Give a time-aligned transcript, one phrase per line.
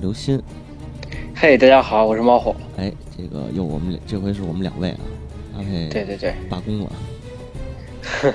[0.00, 0.42] 刘鑫。
[1.36, 2.56] 嘿，大家好，我是猫火。
[2.78, 4.98] 哎，这个又我们这回是我们两位啊，
[5.56, 6.92] 阿佩对对对，罢工了。
[8.24, 8.32] 嗯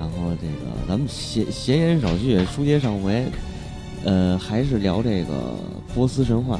[0.00, 3.24] 然后这个咱们闲闲言少叙，书接上回，
[4.04, 5.54] 呃，还是聊这个
[5.94, 6.58] 波斯神话。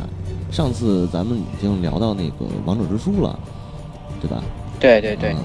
[0.51, 3.39] 上次咱们已经聊到那个王者之书了，
[4.21, 4.43] 对吧？
[4.79, 5.39] 对对对，嗯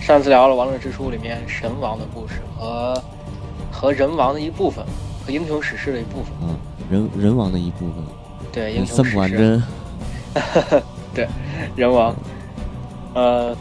[0.00, 3.02] 上次聊了《王者之书》里面神王的故事和
[3.70, 4.84] 和人王的一部分，
[5.24, 6.32] 和英雄史诗的一部分。
[6.48, 6.56] 啊，
[6.90, 7.94] 人人王的一部分，
[8.52, 9.14] 对，英雄三史诗。
[9.14, 9.62] 不完真。
[11.76, 12.14] 人王。
[13.14, 13.56] 呃，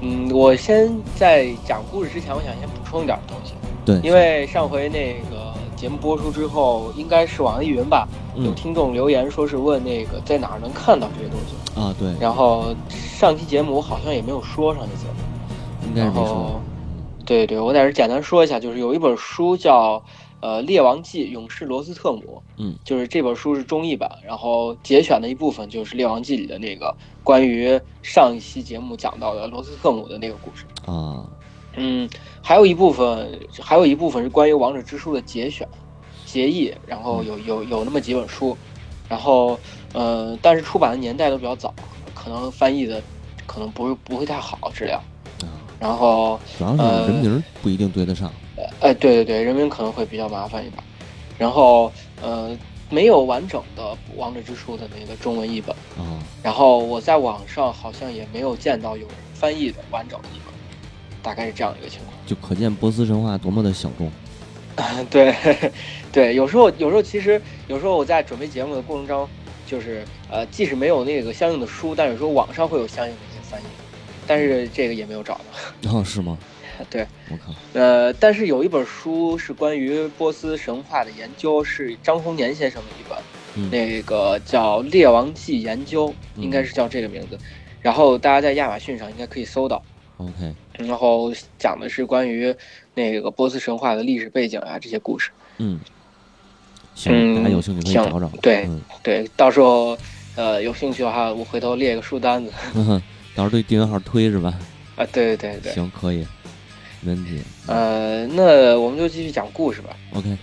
[0.00, 11.80] 嗯，我先在讲故事之前，我想先补充一点东西，对，因为上回那个节目播出之后，应该是网易云吧，有嗯听众留言说是问那个在哪儿能看到这些东西。
[11.80, 15.88] 啊，对，然后上期节目我好像也没有说上期节目。
[15.88, 16.60] 应该没说。，
[17.24, 20.00] 对对，我在这简单说一下，就是有一本书叫
[20.40, 30.64] 呃《列王记：勇士罗斯特姆》，嗯，就是这本书是中译版，然后节选的一部分就是《列王记》里的那个关于上一期节目讲到的罗斯特姆的那个故事。
[30.86, 31.24] 啊，
[31.76, 32.08] 嗯，
[32.42, 35.68] 还有一部分，还有一部分是关于《王者之书》的节选、
[36.24, 38.56] 节译，然后有有有那么几本书，
[39.08, 39.58] 然后
[39.92, 41.74] 呃，但是出版的年代都比较早，
[42.14, 43.02] 可能翻译的
[43.46, 45.00] 可能不是不会太好质量。
[45.42, 45.48] 啊
[45.80, 48.30] 然后，主要是呃人名不一定对得上。
[48.80, 50.82] 哎，对对对，人民可能会比较麻烦一点。
[51.38, 52.56] 然后，呃，
[52.90, 53.82] 没有完整的
[54.16, 55.74] 《王者之书》的那个中文译本。
[55.98, 60.54] 啊，然后我在网上好像也没有见到有人翻译的完整的译本，
[61.22, 62.12] 大概是这样一个情况。
[62.26, 64.10] 就可见波斯神话多么的小众。
[65.10, 65.34] 对，
[66.10, 69.28] 对，有时候有时候其实有时候我在准备节目的过程中，
[69.66, 73.64] 就是呃，即使没有那个相应的书，但有时候网上会有相应的一些翻译，
[74.26, 75.34] 但是这个也没有找
[75.82, 75.90] 到。
[75.98, 76.38] 哦，是吗？
[76.88, 83.18] 对，我靠，呃，但是有一本书是关于波斯神话的研究，是张宏年先生的一本，
[83.56, 87.38] 嗯那个叫《列王纪研究》，嗯应该是叫这个名字。
[87.82, 89.82] 然后大家在亚马逊上应该可以搜到。
[90.18, 92.54] ，OK，然后讲的是关于
[92.94, 95.30] 那个波斯神话的历史背景啊这些故事。
[95.58, 95.80] 嗯，
[96.94, 98.28] 行，嗯大家有兴趣可以行找找。
[98.42, 99.96] 对嗯，对，到时候
[100.36, 102.52] 呃有兴趣的话，我回头列个书单子。
[103.34, 104.52] 到时候对订阅号推是吧？
[104.96, 105.72] 啊，对对对对。
[105.72, 106.26] 行，可以，
[107.00, 107.40] 没问题。
[107.66, 109.96] 呃，那我们就继续讲故事吧。
[110.14, 110.36] OK，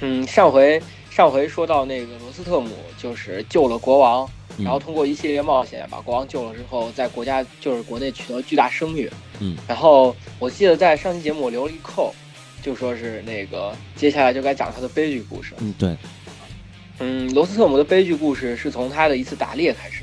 [0.00, 4.28] 嗯，上回上回说到那个罗斯特姆就是救了国王，
[4.58, 9.10] 嗯然后通过一系列冒险把国王救了之后，在国家就是国内取得巨大声誉。
[9.40, 12.14] 嗯，然后我记得在上期节目我留了一扣，
[12.62, 15.52] 就说是那个接下来就该讲他的悲剧故事。
[15.58, 15.96] 嗯，对，
[17.00, 20.02] 嗯，罗斯特姆的悲剧故事是从他的一次打猎开始，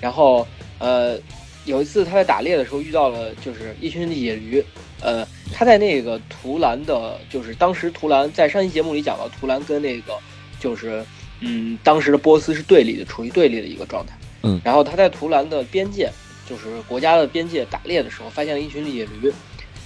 [0.00, 0.46] 然后
[0.78, 1.18] 呃，
[1.64, 4.62] 有一次他在打猎的时候遇到了就是一群野驴，
[5.00, 10.14] 呃，他在那个图兰的，就是当时图兰在上期节目里讲到图兰跟那个
[10.58, 11.04] 就是
[11.40, 14.14] 嗯当时的波斯是对立的，处于对立的一个状态。
[14.42, 16.10] 嗯然后他在图兰的边界，
[16.48, 19.32] 就是国家的边界打猎的时候，发现了一群野驴。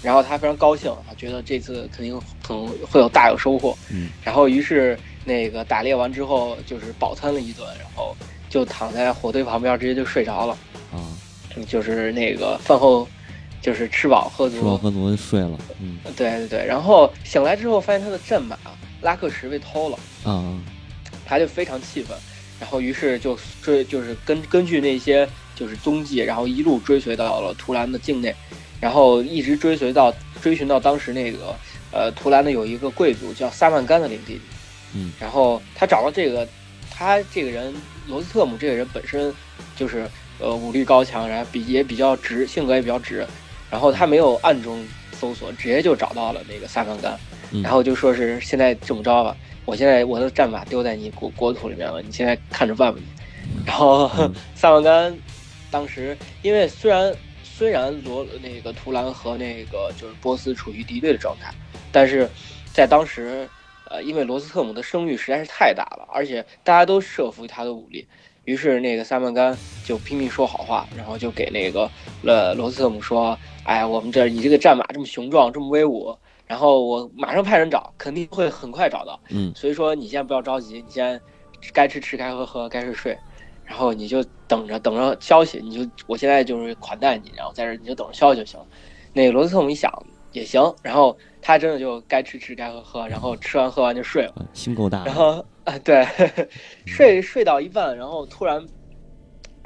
[0.02, 3.76] 然后他非常高兴，啊觉得这次肯定可能会有大有收获。
[3.88, 8.16] 嗯然后于是那个打猎完之后，就是饱餐了一顿，然后
[8.50, 10.58] 就躺在火堆旁边，直接就睡着了。
[10.92, 11.06] 啊，
[11.68, 13.06] 就是那个饭后，
[13.62, 14.56] 就是吃饱喝足。
[14.56, 15.58] 吃饱喝足就睡了。
[15.80, 18.58] 嗯对对对，然后醒来之后发现他的战马
[19.00, 20.60] 拉克什被偷了，啊，
[21.24, 22.16] 他就非常气愤，
[22.60, 28.34] 然后于是就追，就是根根据那些就是踪迹，然后一路追随到了图兰的境内，
[28.80, 31.54] 然后一直追随到追寻到当时那个
[31.92, 34.40] 呃图兰的有一个贵族叫萨曼甘的领地里，
[34.94, 36.46] 嗯然后他找到这个，
[36.90, 37.72] 他这个人
[38.06, 39.32] 罗斯特姆这个人本身
[39.76, 40.06] 就是
[40.38, 43.26] 呃武力高强，然后比也比较直，性格也比较直，
[43.72, 44.86] 然后他没有暗中
[45.18, 47.18] 搜索，直接就找到了那个萨曼甘，
[47.52, 47.62] 嗯。
[47.62, 49.34] 然后就说是现在这么着吧，
[49.64, 53.00] 我现在我的战马丢在你国国土里面了，你现在看着办吧。
[53.00, 53.64] 你。
[53.64, 54.30] 然后、嗯。
[54.54, 55.18] 萨曼甘
[55.70, 61.50] 当时因为虽然虽然罗那个图兰和那个就是波斯处于敌对的状态，
[61.90, 62.28] 但是
[62.74, 63.48] 在当时，
[63.88, 68.06] 呃，因为罗斯特姆的声誉实在是太大了，而且大家都慑服于他的武力，
[68.44, 71.88] 于是那个萨曼干就拼命说好话，然后就给那个
[72.26, 76.16] 呃罗斯特姆说：“哎，我们这你这个战马这么雄壮，这么威武，
[76.46, 79.18] 然后我马上派人找，肯定会很快找到。
[79.30, 81.20] 嗯所以说你先不要着急，你先
[81.72, 83.18] 该吃吃，该喝喝，该睡睡，
[83.64, 88.66] 然后你就等着等着消息，你就我现在就是款待你，然后在这儿你就等着消息就行了。
[89.12, 89.92] 那个罗斯特姆一想
[90.32, 94.32] 也行，然后他真的就该吃吃，该喝喝，然后吃完喝完就睡了。
[94.36, 95.04] 啊心够大。
[95.04, 96.06] 然后 啊，对，
[96.86, 98.66] 睡睡到一半，然后突然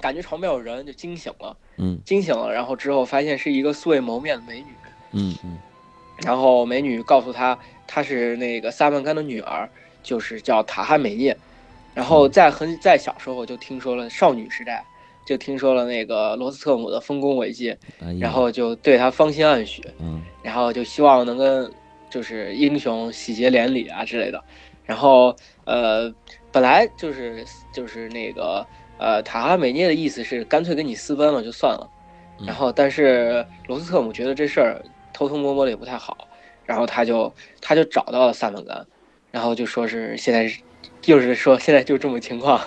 [0.00, 1.98] 感觉床边有人，就惊醒了，嗯。
[2.04, 4.66] 惊醒了，然后之后发现是一个素未谋面的美女，
[5.12, 5.58] 嗯嗯。
[6.24, 9.68] 然后美女告诉他，她是那个萨曼甘的女儿，
[10.02, 11.36] 就是叫塔哈美涅。
[11.94, 14.84] 然后在很在小时候就听说了少女时代，
[15.26, 17.74] 就听说了那个罗斯特姆的丰功伟绩，
[18.20, 21.72] 然后就对他芳心暗许，嗯，然后就希望能跟
[22.10, 24.44] 就是英雄喜结连理啊之类的。
[24.86, 26.10] 然后呃，
[26.50, 28.66] 本来就是就是那个
[28.98, 31.90] 呃塔哈美涅的意思是干脆跟你私奔了就算了，
[32.46, 36.16] 然后但是罗斯特姆觉得这事儿偷偷摸摸的也不太好，
[36.64, 38.86] 然后他就他就找到了萨满干，
[39.30, 40.62] 然后就说是现在是。
[41.00, 42.60] 就是说，现在就这么情况，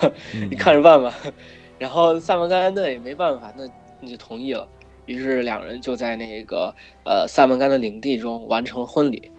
[0.50, 1.14] 你看着办吧。
[1.78, 3.64] 然后萨门甘那也没办法，那
[4.00, 4.66] 那就同意了。
[5.04, 6.74] 于是两人就在那个
[7.04, 9.30] 呃萨门甘的领地中完成了婚礼。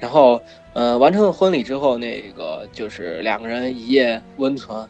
[0.00, 0.40] 然后
[0.72, 4.86] 呃完成了婚礼之后，那个就是两个人一夜温存。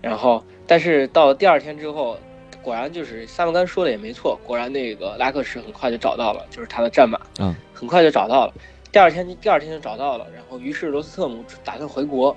[0.00, 2.18] 然后但是到了第二天之后，
[2.62, 8.54] 果然就是萨门甘说的也没错，果然那个拉克什很快就找到了，就是他的战马，嗯，很快就找到了。
[8.90, 12.36] 第二天第二天就找到了，然后于是罗斯特姆打算回国。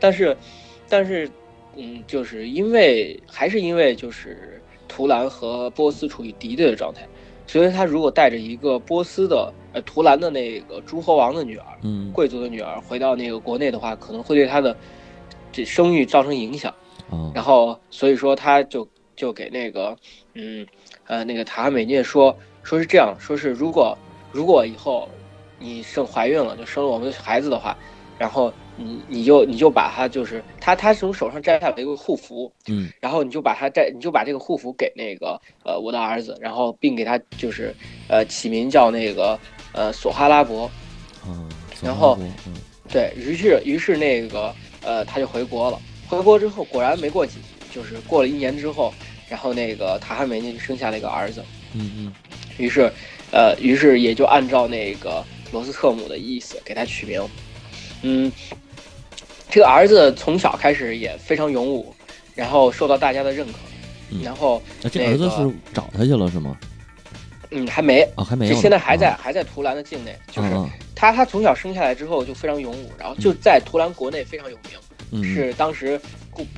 [0.00, 0.36] 但是，
[0.88, 1.30] 但是，
[1.76, 7.06] 嗯，就是因为还是因为就是图兰和波斯处于敌对的状态，
[7.52, 14.74] 所以他如果带着一个波斯的呃图兰的那个诸侯王的女儿，嗯，贵族的女儿回到那个国内的话，可能会对他的
[15.52, 16.74] 这声誉造成影响。
[17.34, 19.94] 然后所以说他就就给那个
[20.32, 20.66] 嗯
[21.06, 23.94] 呃那个塔哈美涅说说是这样，说是如果
[24.32, 25.06] 如果以后
[25.58, 27.76] 你生怀孕了，就生了我们的孩子的话，
[28.18, 28.50] 然后。
[28.76, 37.76] 你你就你就把他就是他他从手上摘下来一个护符，嗯，然后你就把他摘你就把这个护符给那个呃我的儿子，然后并给他就是
[38.08, 39.38] 呃起名叫那个
[39.72, 40.70] 呃索哈拉伯，
[41.26, 42.16] 嗯，然后
[42.46, 42.54] 嗯，
[42.90, 47.40] 对于是于是那个呃他就回国了，回国之后果然没过几
[47.70, 48.92] 就是过了一年之后，
[49.28, 51.42] 然后那个塔哈梅尼就生下了一个儿子，
[51.74, 52.14] 嗯嗯，
[52.58, 52.92] 于是
[53.30, 57.20] 呃于是也就按照那个罗斯特姆的意思给他取名，
[58.02, 58.30] 嗯。
[59.50, 61.94] 这个儿子从小开始也非常勇武，
[62.34, 63.58] 然后受到大家的认可，
[64.24, 66.56] 然后那这儿子是找他去了是吗？
[67.50, 70.16] 嗯，还没啊，还没，就现在还在还在图兰的境内。
[70.30, 70.48] 就是
[70.94, 74.56] 他他从小生下来之后就非常勇武，然后就在图兰国内非常有
[75.10, 76.00] 名，是当时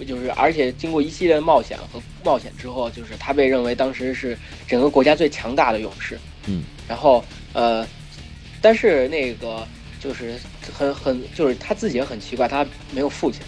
[0.06, 4.38] 就是而且经过一系列的冒险和冒险之后，就是他被认为当时是
[4.68, 6.16] 整个国家最强大的勇士。
[6.46, 7.24] 嗯，然后
[7.54, 7.84] 呃，
[8.62, 9.66] 但是那个。
[10.04, 10.34] 就是
[10.70, 13.40] 很很就是他自己也很奇怪，他没有父亲，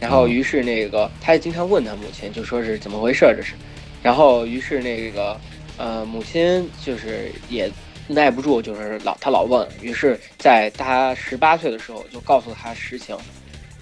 [0.00, 3.54] 然后于是那个他也经常问他母亲，就说是怎么回事这是，
[4.02, 5.38] 然后于是那个
[5.76, 7.70] 呃母亲就是也
[8.08, 13.16] 耐不住，就是老他老问，于是在他十八岁的时候就告诉他实情，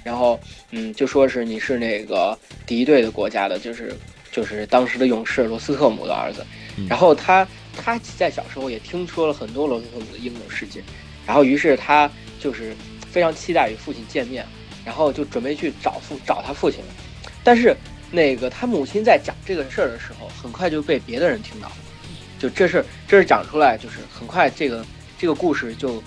[0.03, 0.39] 然后
[0.73, 3.97] 嗯就说是你是那个敌对的国家的，就是
[4.31, 6.45] 就是当时的勇士罗斯特姆的儿子，
[6.87, 10.83] 然后他他在小时候也听说了很多罗斯特姆的英勇事迹。
[11.27, 12.75] 然后，于是他就是
[13.11, 14.45] 非常期待与父亲见面，
[14.85, 16.81] 然后就准备去找父找他父亲。
[17.43, 17.75] 但是，
[18.11, 21.73] 那个他母亲在讲这个事儿的时候，很快就被别的人听到。
[22.39, 24.85] 就这事儿，这事讲出来，就是很快这个
[25.19, 26.03] 这个故事就，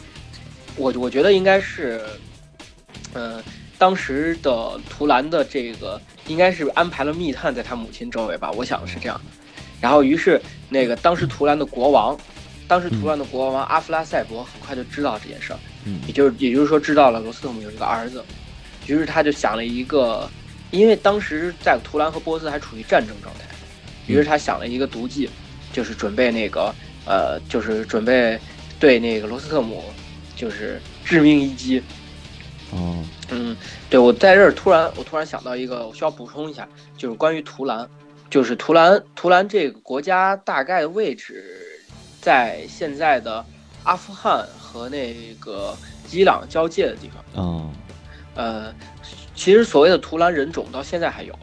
[0.75, 2.00] 我我觉得应该是，
[3.13, 3.43] 嗯，
[3.79, 9.24] 当时的图兰的这个应该是安排了密探在他母亲周围吧，我想是这样的。
[9.81, 12.15] 然后，于是那个当时图兰的国王。
[12.67, 18.21] 当时图兰的国王阿弗拉塞伯很快就知道这件事儿，嗯，也就是也就是说知道了罗斯特姆有一个儿子，
[18.88, 20.29] 于是他就想了一个，
[20.71, 23.45] 因为当时在图兰和波斯还处于战争状态，
[24.05, 25.29] 于是他想了一个毒计，
[25.71, 26.74] 就是准备那个
[27.05, 28.38] 呃，就是准备
[28.79, 29.83] 对那个罗斯特姆
[30.36, 31.81] 就是致命一击。
[32.71, 33.55] 哦，嗯，
[33.89, 37.88] 对我在这儿突然我突然想到一个，我需要补充一下，就是关于图兰，
[38.29, 41.63] 就是图兰图兰这个国家大概的位置。
[42.21, 43.45] 在现在的
[43.83, 45.75] 阿富汗和那个
[46.12, 47.71] 伊朗交界的地方哦，
[48.36, 48.74] 呃，
[49.33, 51.38] 其实所谓的图兰人种到现在还有，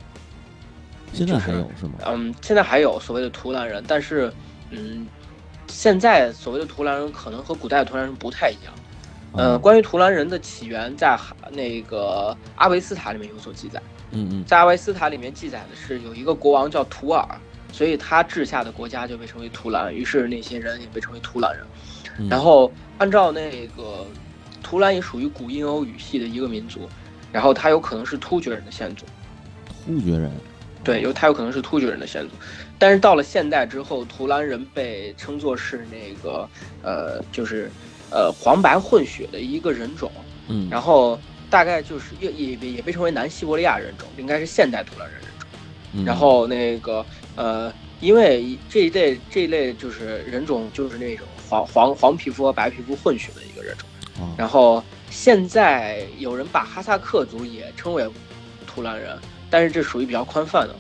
[1.13, 1.93] 现在还有是吗？
[2.07, 4.33] 嗯，现在还有所谓的图兰人，但是
[4.71, 5.07] 嗯，
[5.69, 8.75] 现在所谓的图兰人可能和古代的图兰人不太一样。
[9.37, 11.19] 嗯，关于图兰人的起源，在
[11.51, 13.83] 那个阿维斯塔里面有所记载。
[14.11, 17.27] 嗯嗯，在阿维斯塔里面记载的是有一个国王叫图尔。
[17.75, 21.67] 所以他治下的国家就被称为图兰，于是那些人也被称为图兰人。
[22.31, 24.07] 然后按照那个
[24.63, 26.89] 图兰也属于古印欧语系的一个民族，
[27.33, 29.05] 然后他有可能是突厥人的先祖。
[29.85, 30.31] 突厥人，
[30.85, 32.37] 对，有他有可能是突厥人的先祖。
[32.79, 36.49] 但是到了现代之后，图兰人被称作是那个
[36.85, 37.69] 呃，就是
[38.13, 40.13] 呃黄白混血的一个人种。
[40.47, 41.19] 嗯，然后
[41.51, 46.05] 大概就是也也也被称为南西伯利亚人种，应该是现代图兰人人种。
[46.05, 47.05] 然后那个。
[47.37, 53.89] 呃，因为这一类这一类就是人种，就是那种黄黄黄皮肤和白皮肤混血的一个人种。
[54.37, 58.09] 然后现在有人把哈萨克族也称为
[58.67, 59.19] 图兰人，
[59.51, 60.75] 但是这属于比较宽泛的。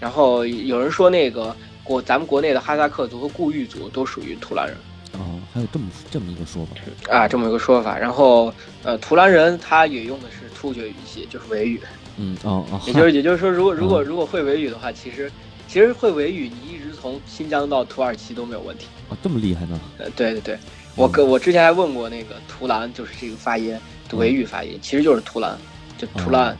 [0.00, 4.76] 然后有人说那个国咱们国内的哈萨克族和固裕族都属于图兰人。
[5.12, 6.72] 哦，还有这么这么一个说法
[7.10, 7.96] 啊，这么一个说法。
[7.96, 8.52] 然后
[8.82, 11.80] 呃，图兰人他也用的是突厥语系，就是维语。
[12.18, 15.30] 嗯哦哦，也就是 也就是说，如果如果如果会维语的话，其实
[15.68, 18.86] 其实会维语，你一直从新疆到土耳其都没有问题。
[19.08, 19.80] 啊，这么厉害呢？
[19.98, 20.58] 呃，对对对，
[20.94, 23.78] 我跟我之前还问过那个图兰，就是这个发音，
[24.12, 25.56] 维语发音，其实就是图兰，
[25.98, 26.56] 就图兰，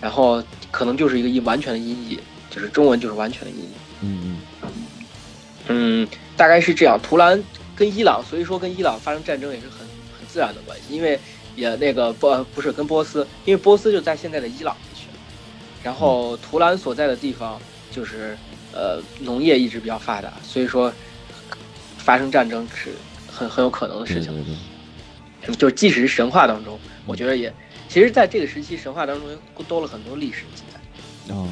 [0.00, 2.18] 然后可能就是一个音完全的音译，
[2.50, 3.68] 就是中文就是完全的音译。
[4.02, 4.72] 嗯嗯
[5.68, 6.98] 嗯，大概是这样。
[7.02, 7.42] 图兰
[7.74, 9.78] 跟伊朗，所以说跟伊朗发生战争也是很
[10.18, 11.18] 很自然的关系，因为。
[11.56, 15.06] 也那个不不是跟波斯，因为波斯就在现在的伊朗地区，
[15.84, 17.60] 然后图兰所在的地方
[17.94, 18.36] 就是
[18.72, 20.92] 呃农业一直比较发达，所以说
[21.96, 22.90] 发生战争是
[23.30, 24.44] 很很有可能的事情。
[25.56, 27.52] 就即使是神话当中，我觉得也，
[27.88, 29.28] 其实在这个时期神话当中
[29.68, 31.34] 多了很多历史记载。
[31.34, 31.48] 哦。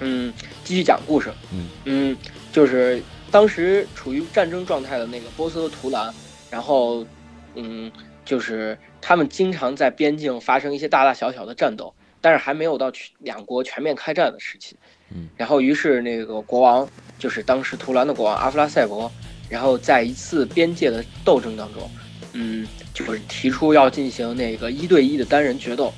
[0.00, 0.32] 嗯，
[0.64, 1.32] 继续讲故事。
[1.52, 2.16] 嗯嗯，
[2.50, 3.00] 就是
[3.30, 6.12] 当时处于战争状态的那个波斯和图兰，
[6.50, 7.06] 然后
[7.54, 7.90] 嗯。
[8.24, 11.92] 就是他们经常在边境发生一些大大小小的战斗，
[12.22, 14.74] 但是还没有到全两国全面开战的时期。
[15.10, 16.88] 嗯，然后于是那个国王，
[17.18, 19.12] 就是当时图兰的国王阿弗拉塞伯，
[19.50, 21.90] 然后在一次边界的斗争当中，
[22.32, 25.92] 嗯，就是提出要进行那个一对一的单人决斗。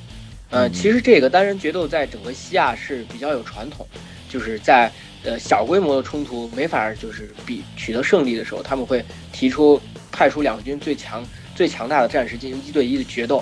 [0.50, 3.86] 呃，其实这个单人决斗在整个西亚是比较有传统，
[4.28, 4.90] 就是在
[5.22, 11.24] 呃小规模的冲突没法就是比取得胜利的时候，他们会提出派出两军最强。
[11.56, 13.40] 最强大的战士进行一对一的决斗，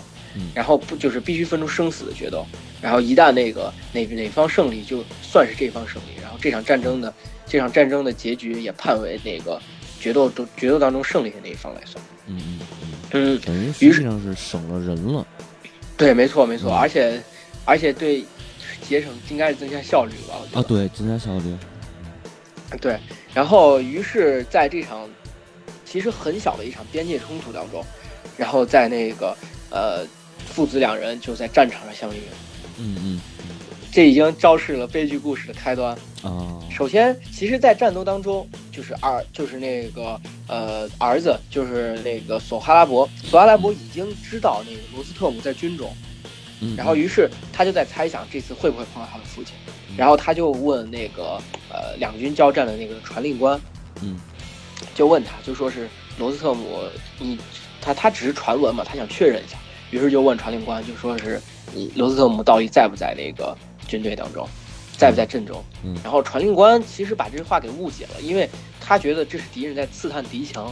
[0.55, 2.47] 然后不就是必须分出生死的决斗，
[2.81, 7.13] 然后一旦那个哪哪方胜利，就算是这方胜利，然后这场战争的
[7.47, 9.61] 这场战争的结局也判为那个
[10.01, 12.03] 决斗中决斗当中胜利的那一方来算。
[12.27, 12.59] 嗯嗯
[13.13, 15.27] 嗯，等于实际上是省了人了。
[15.97, 17.23] 对，没错没错，而且
[17.65, 18.25] 而且对
[18.89, 20.61] 节省应该是增加效率吧？
[20.61, 21.55] 啊，对，增加效率。
[22.81, 22.99] 对，
[23.35, 25.09] 然后于是在这场
[25.85, 27.85] 其实很小的一场边界冲突当中。
[28.39, 29.37] 然后在那个，
[29.71, 30.07] 呃，
[30.47, 32.21] 父子两人就在战场上相遇。
[32.79, 33.21] 嗯嗯，
[33.91, 36.59] 这已经昭示了悲剧故事的开端啊。
[36.71, 45.95] 首先，其实，在战斗当中，就是儿，就是那个，呃，儿子，就是那个索哈拉伯，索哈拉伯已经知道那个罗斯特姆在军中，
[46.77, 49.55] 然后于是他就在猜想这次会不会碰到他的父亲，
[49.97, 53.61] 然后他就问那个，呃，两军交战的那个传令官，
[54.01, 54.19] 嗯，
[54.95, 56.81] 就问他，就说是罗斯特姆，
[57.19, 57.39] 你。
[57.85, 59.59] 他他只是传闻嘛，他想确认一下，
[59.93, 61.41] 于是就问传令官，就说是
[61.75, 63.57] 你罗斯特姆到底在不在那个
[63.87, 64.49] 军队当中，
[64.97, 65.63] 在不在阵中？
[65.85, 68.49] 嗯，然后传令官其实把这话给误解了，因为
[68.81, 70.65] 他觉得这是敌人在刺探敌情，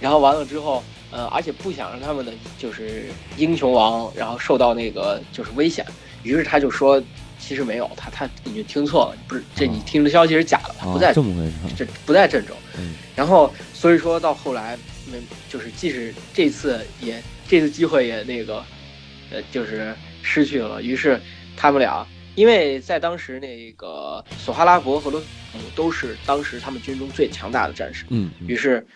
[0.00, 5.84] 然后完了之后，呃，而且不想让他们的就是英雄王然后受到那个就是危险，
[6.22, 7.02] 于是他就说
[7.40, 12.56] 其实没有，他他已经听错了，不是这你听的消息是假的，他不在这么回事，这不在阵中。
[12.78, 14.78] 嗯，然后所以说到后来。
[15.10, 18.64] 没就是即使这次也这次机会也那个，
[19.32, 19.92] 呃，就是
[20.22, 20.80] 失去了。
[20.80, 21.20] 于是
[21.56, 25.26] 他们俩，因为在当时那个索哈拉伯和罗姆
[25.74, 28.86] 都是当时他们军中最强大的战士，嗯，于是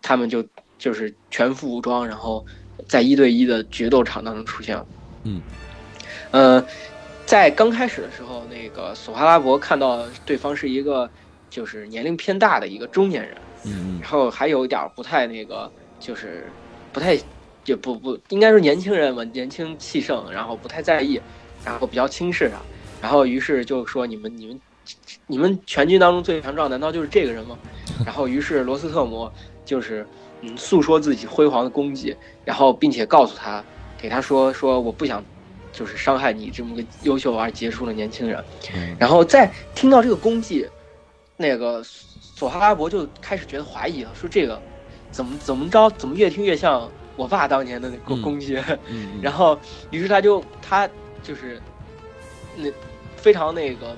[0.00, 0.42] 他们就
[0.78, 2.42] 就是全副武装，然后
[2.88, 4.86] 在一对一的决斗场当中出现了。
[5.24, 5.42] 嗯，
[6.30, 6.66] 呃，
[7.26, 11.10] 在刚开始的时候，那个索哈拉伯看到对方是一个
[11.50, 13.36] 就是年龄偏大的一个中年人。
[13.66, 16.46] 嗯，然后还有一点不太那个，就是
[16.94, 17.14] 不太，
[17.64, 21.20] 就不不应该说年轻人嘛，年轻气盛，然后不太在意，
[21.64, 22.56] 然后比较轻视他，
[23.02, 24.60] 然后于是就说你们你们
[25.26, 27.58] 你们全军当中最强壮，难道就是这个人吗？
[28.04, 29.30] 然后于是罗斯特姆
[29.64, 30.06] 就是
[30.40, 33.62] 嗯诉说自己辉煌的功绩，然后并且告诉他，
[33.98, 35.22] 给他说说我不想
[35.72, 38.42] 就是伤害你这么个优秀而杰出的年轻人，
[38.98, 40.66] 然后再听到这个功绩，
[41.36, 41.82] 那个。
[42.40, 44.58] 索哈拉伯就开始觉得怀疑了，说这个
[45.10, 48.58] 怎么怎么着，怎么越听越像我爸当年的那攻攻击，
[49.20, 49.58] 然后
[49.90, 50.88] 于是他就他
[51.22, 51.60] 就是
[52.56, 52.70] 那
[53.16, 53.94] 非常那个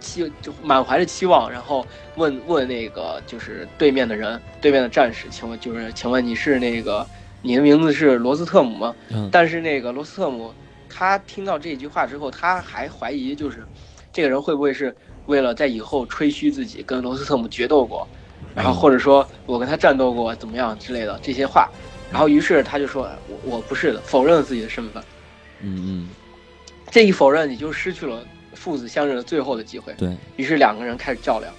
[0.00, 1.86] 期就满怀着期望，然后
[2.16, 7.06] 问问那个就是对面的人，对面的战士，请问就是请问你是那个
[7.42, 8.94] 你的名字是罗斯特姆吗？
[9.30, 10.52] 但是那个罗斯特姆
[10.88, 13.64] 他听到这句话之后，他还怀疑就是
[14.12, 14.94] 这个人会不会是。
[15.26, 18.06] 为了在以后吹嘘自己跟罗斯特姆决斗过，
[18.54, 21.68] 然后或者说我跟他战斗过怎么样之类的这些话，
[22.10, 25.02] 然后于是他就说我我不是的，否认了自己的身份。
[25.60, 26.08] 嗯嗯，
[26.90, 28.22] 这一否认你就失去了
[28.54, 29.92] 父子相认的最后的机会。
[29.94, 31.52] 对于是两个人开始较量，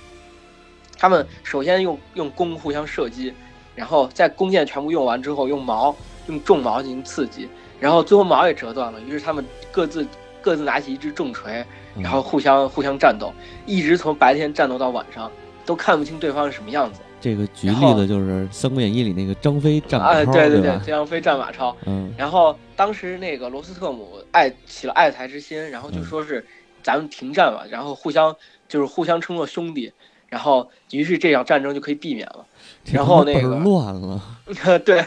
[0.97, 3.33] 他们首先用用弓互相射击，
[3.75, 5.95] 然后在弓箭全部用完之后用矛
[6.27, 7.49] 用重矛进行刺激，
[7.79, 10.05] 然后最后矛也折断了，于是他们各自。
[10.41, 13.33] 各自拿起一支重锤，然后互相互相战斗，
[13.65, 15.31] 一直从白天战斗到晚上，
[15.65, 16.99] 都看不清对方是什么样子。
[17.21, 21.75] 这个举例子就是《三国演义》里那个张飞战马超，对对对，张飞战马超。
[21.85, 26.45] 嗯，然后当时那个罗斯特姆爱起了爱才之心，然后就说是
[26.83, 28.35] 咱们停战吧，然后互相
[28.67, 29.91] 就是互相称作兄弟，
[30.29, 32.45] 然后于是这场战争就可以避免了。
[32.91, 34.21] 然后那个乱了，
[34.85, 35.03] 对，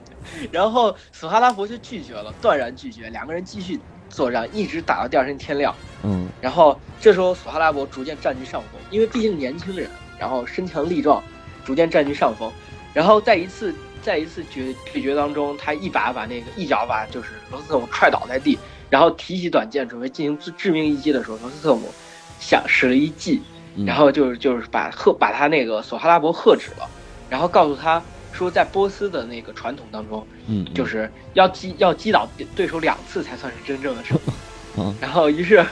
[0.50, 5.74] 然后索哈拉伯就拒绝了，断然拒绝，两个人继续作战，一直打到第二天天亮。
[6.02, 11.22] 嗯，然后这时候索哈拉伯逐渐占据上风，因为毕竟年轻人，然后身强力壮。
[11.64, 12.50] 逐渐占据上风，
[12.94, 21.92] 然后在一次在一次决对决当中，他一把把那个一脚把就是罗斯特姆踹倒在地，然后提起短剑准备进行致致命一击的时候，罗斯特姆
[22.40, 23.42] 想使了一计，
[23.86, 26.88] 然后就是就是把喝把他那个索哈拉伯喝止了，
[27.28, 28.02] 然后告诉他
[28.38, 34.32] 说，在波斯的那个传统当中，嗯，就是要击要击倒对手两次才算是真正的胜利。
[34.78, 35.64] 嗯，然后于是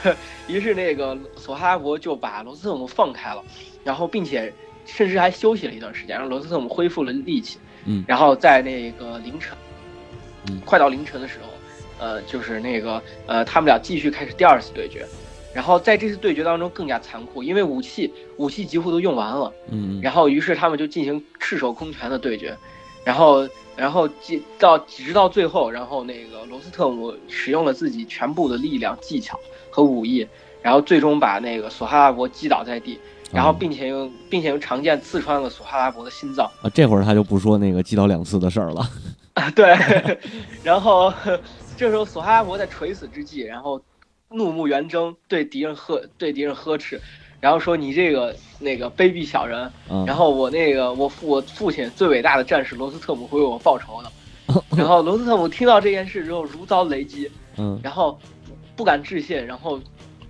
[0.47, 3.43] 于是那个索哈拉伯就把罗斯特姆放开了，
[3.83, 4.53] 然后并且。
[4.89, 7.59] 甚至还休息了一段时间，让罗斯特姆恢复了力气。
[7.83, 9.53] 嗯，然后在那个凌晨，
[10.49, 11.49] 嗯，快到凌晨的时候，
[11.99, 15.05] 呃，就是那个呃，他们俩继续开始第二次对决。
[15.57, 19.51] 然后在这次对决当中更加残酷，因为武器武器几乎都用完了。
[19.71, 22.55] 嗯，然后于是他们就进行赤手空拳的对决。
[23.03, 24.07] 然后然后
[24.59, 29.39] 到直到最后，然后那个罗斯特姆使用了自己全部的力量、技巧
[29.71, 30.27] 和武艺，
[30.61, 32.99] 然后最终把那个索哈拉伯击倒在地。
[33.33, 36.69] 然后，并且用，并且用长剑刺穿了索哈拉伯的心脏啊！
[36.71, 38.87] 这会儿他就不说那个击倒两次的事儿了
[39.33, 39.49] 啊。
[39.57, 39.75] 对，
[40.63, 41.11] 然后
[41.75, 43.81] 这时候索哈拉伯在垂死之际，然后
[44.29, 46.99] 怒目圆睁，对敌人呵，对敌人呵斥，
[47.39, 49.71] 然后说：“你这个那个卑鄙小人！”
[50.05, 54.11] 然后我那个我父我父亲最伟大的战士罗斯特姆会为我报仇的。
[54.77, 58.19] 然后罗斯特姆听到这件事之后如遭雷击，嗯，然后
[58.75, 59.79] 不敢置信，然后，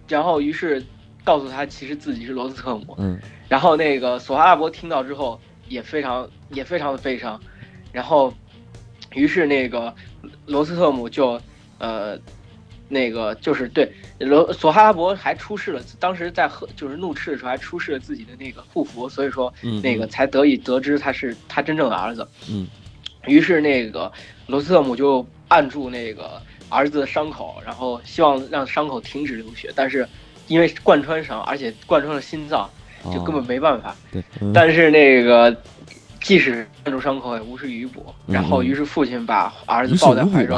[0.08, 0.84] 然后于是。
[1.24, 2.96] 告诉他，其实自己是罗斯特姆。
[3.00, 7.38] 嗯，然后那个索哈拉伯听到之后也非常也非常的悲伤，
[7.92, 8.34] 然后，
[9.14, 9.94] 于是那个
[10.46, 11.38] 罗斯特姆就，
[11.80, 12.18] 呃，
[12.88, 22.28] 那个就是对罗索哈拉伯还出示了当时在喝就是怒斥的时候还出示了自己的那个护符，所以说那个才得以得知他是他真正的儿子。
[22.50, 22.68] 嗯，
[23.26, 24.12] 于是那个
[24.48, 30.08] 罗斯特姆就按住那个儿子的伤口，然后希望让伤口停止流血，但是。
[30.50, 32.70] 因为贯穿伤，而且贯穿了心脏，
[33.14, 33.94] 就根本没办法。
[34.10, 34.24] 对，
[34.54, 35.54] 但是那个，
[36.22, 38.06] 即使按住伤口也无事于补。
[38.26, 40.58] 然后，于是父亲把儿子抱在怀中。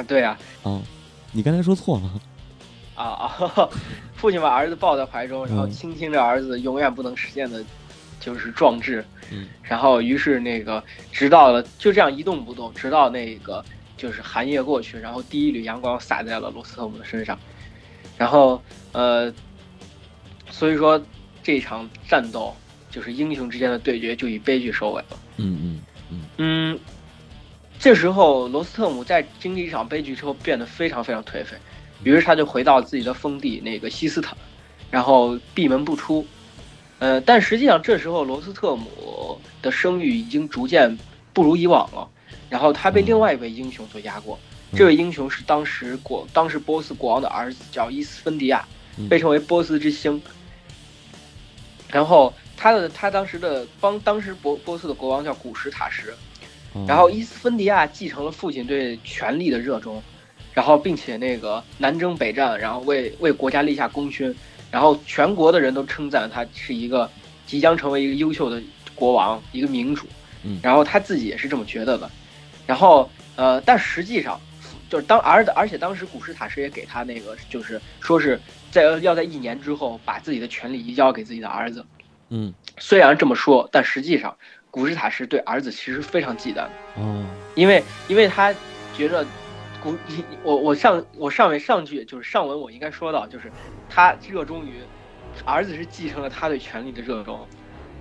[0.00, 0.36] 啊，对呀。
[0.62, 0.80] 啊，
[1.30, 2.10] 你刚才说错了。
[2.94, 3.68] 啊啊！
[4.14, 7.62] 父亲把儿子抱在怀中，然后倾听着儿子永远不能实现的，
[8.18, 9.04] 就是壮志。
[9.30, 9.46] 嗯。
[9.62, 10.82] 然后，于是那个，
[11.12, 13.64] 直到了就这样一动不动，直到那个
[13.96, 17.38] 就是寒夜过去，然后第一缕阳光洒在了罗斯特姆的身上。
[18.18, 19.32] 然后，呃，
[20.50, 21.00] 所以说
[21.42, 22.54] 这场战斗
[22.90, 25.18] 就是英雄之间的对决，就以悲剧收尾了。
[25.36, 26.78] 嗯嗯嗯嗯。
[27.80, 31.56] 这时候，罗斯特姆在经历一场悲剧之后，变得非常非常颓废，
[32.04, 34.36] 于是他就回到自己的封地那个西斯坦，
[34.90, 36.26] 然后闭门不出。
[36.98, 40.94] 呃，但实际上这时候罗斯特姆的声誉已经逐渐
[41.32, 42.06] 不如以往了，
[42.50, 44.38] 然后他被另外一位英雄所压过。
[44.76, 48.62] 这位英雄是当时国当时波斯国王的儿子，叫伊斯芬迪亚，
[49.08, 50.20] 被称为波斯之星。
[51.88, 56.14] 然后他的他当时的帮当时波波斯的国王叫古什塔什，
[56.86, 60.02] 然后伊斯芬迪亚继承了父亲对权力的热衷，
[60.52, 64.34] 然后并且那个南征北战，然后为为国家立下功勋，
[64.70, 67.10] 然后全国的人都称赞他是一个
[67.46, 68.62] 即将成为一个优秀的
[68.94, 70.06] 国王，一个明主。
[70.62, 72.10] 然后他自己也是这么觉得的，
[72.66, 74.40] 然后呃，但实际上。
[74.88, 78.40] 就是当儿子，而且当时古什塔什也给他那个，就是说是
[78.72, 81.86] 在要在一年之后把自己的权力移交给自己的儿子。
[82.30, 84.36] 嗯，虽然这么说，但实际上
[84.70, 86.70] 古什塔什对儿子其实非常忌惮的。
[86.96, 88.54] 哦，因为因为他
[88.96, 89.26] 觉得
[89.82, 89.96] 古
[90.42, 93.50] 我我上我上面上句就是上文我应该说到，就是
[93.88, 94.74] 他热衷于
[95.44, 97.46] 儿子是继承了他对权力的热衷，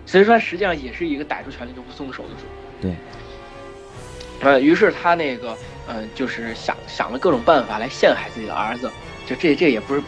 [0.06, 2.46] 所以说实际上也是一个逮住权力就不松手的主。
[2.82, 2.96] 对。
[4.42, 5.58] 呃，于是他那个。
[5.92, 8.92] 嗯，就是想想了各种办法来陷害自己的儿子，
[9.26, 10.04] 就这这也不是，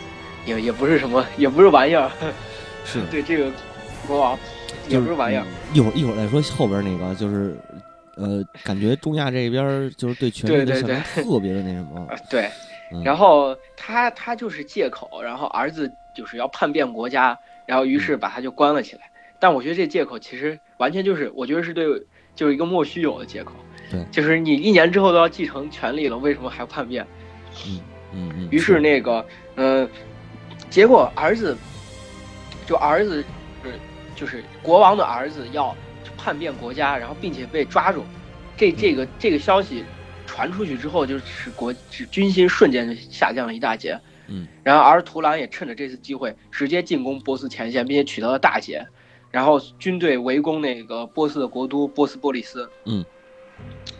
[0.46, 2.08] 也也不是什么，也不是玩意儿。
[2.86, 3.52] 是 对这个
[4.06, 4.38] 国王
[4.88, 5.44] 也不是玩意儿。
[5.74, 7.56] 一会儿一会儿再说后边那个，就是
[8.16, 12.08] 呃，感觉中亚这边就是对权力的象征特别的那什么。
[12.30, 12.50] 对，
[13.04, 19.02] 然后他他就是借口，然后儿子就是要叛变国家，然后于是把他就关了起来。
[19.40, 21.86] 但我觉得这借口其实完全就是，我觉得是对，
[22.36, 23.54] 就是一个莫须有的借口。
[23.90, 27.06] 对，就是你一年之后都要继承权力了，为什么还叛变？
[27.66, 27.80] 嗯，
[28.14, 28.48] 嗯嗯。
[28.52, 29.88] 于是那个，呃，
[30.70, 31.58] 结果儿子，
[32.68, 33.26] 就儿子，是
[34.22, 35.76] 就是国王的儿子要
[36.16, 38.04] 叛变国家，然后并且被抓住，
[38.56, 39.84] 这这个这个消息
[40.28, 44.00] 传出去之后，就是国使军心瞬间就下降了一大截。
[44.28, 44.48] 嗯。
[44.62, 48.86] 然后而图兰也趁着这次机会，直接进攻波斯前线，并且取得了大捷。
[49.32, 52.70] 然后军队围攻那个波斯的国都波斯波利斯。
[52.86, 53.04] 嗯。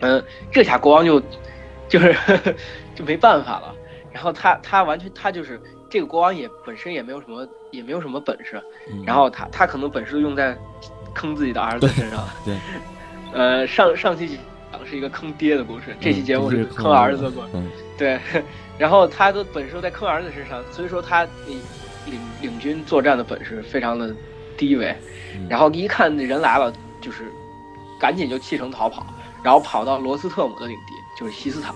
[0.02, 1.20] 嗯，这下国王就
[1.90, 2.16] 就是
[2.94, 3.74] 就没办法了。
[4.14, 5.60] 然后他他完全他就是
[5.92, 8.60] 这个国王也本身也没有什么也没有什么本事，
[9.06, 10.58] 然后他他可能本事都用在
[11.14, 12.26] 坑自己的儿子身上。
[12.46, 12.56] 对。
[13.34, 14.38] 呃，上上期
[14.72, 17.48] 讲的是一个坑爹的故事，这期节目是坑儿子的故事。
[17.54, 17.70] 嗯。
[17.98, 18.20] 对。
[18.78, 21.60] 然后他的本事都在坑儿子身上，所以说他领
[22.06, 24.16] 领领军作战的本事非常的
[24.58, 24.96] 低微。
[25.50, 27.32] 然后一看人来了，就是
[28.00, 29.06] 赶紧就弃城逃跑，
[29.44, 31.76] 然后跑到罗斯特姆的领地，就是西斯坦。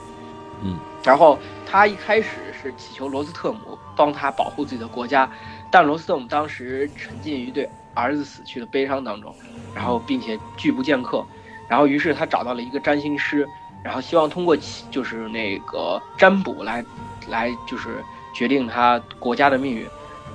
[0.64, 0.80] 嗯。
[1.04, 2.30] 然后他一开始
[2.62, 5.30] 是祈求罗斯特姆帮他保护自己的国家，
[5.72, 9.34] 但罗斯特姆当时沉浸于对儿子死去的悲伤当中，
[9.74, 11.26] 然后并且拒不见客，
[11.68, 13.48] 然后于是他找到了一个占星师，
[13.84, 14.56] 然后希望通过
[14.92, 16.84] 就是那个占卜来，
[17.28, 18.04] 来就是
[18.34, 19.88] 决定他国家的命运。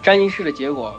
[0.03, 0.95] 占星师的结果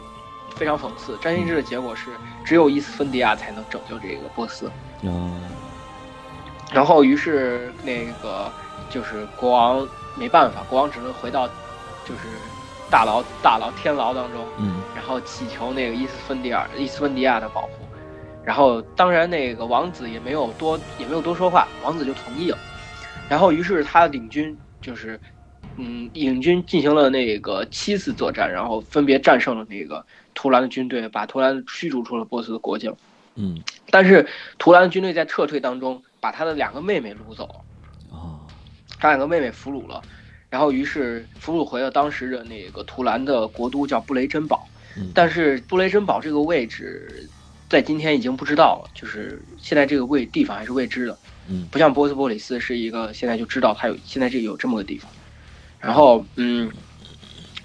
[0.56, 2.12] 非常讽刺，占星师的结果是
[2.44, 4.72] 只有伊斯芬迪亚才能拯救这个波斯。
[5.02, 5.42] 嗯。
[6.72, 8.52] 然后于是那个。
[8.90, 11.48] 就是国王没办法，国王只能回到，
[12.04, 12.28] 就是
[12.92, 17.70] 大牢、大牢、天牢当中，嗯，然后祈求那个伊斯芬迪尔、伊斯芬迪亚的保护。
[18.44, 22.58] 然后当然那个王子也没有多也没有多说话，王子就同意了。
[23.30, 25.18] 然后于是他领军就是，
[25.78, 32.94] 嗯，领军进行了那个七次作战，然后分别战胜了那个图兰的军队，把图兰驱逐出了波斯的国境。
[33.36, 34.28] 嗯，但是
[34.58, 37.56] 图兰的军队在撤退当中，把他的两个妹妹掳走了。
[39.00, 40.00] 他两个妹妹俘虏了，
[40.52, 44.68] 然后于是俘虏回了当时的那个图兰的国都，叫布雷珍堡。
[45.16, 47.28] 但是布雷珍堡这个位置，
[47.70, 51.18] 在今天已经不知道了，就是现在这个位地方还是未知的。
[51.48, 55.10] 嗯，不像波斯波里斯是一个现在就知道他有现在这有这么个地方。
[55.80, 56.70] 然后，嗯，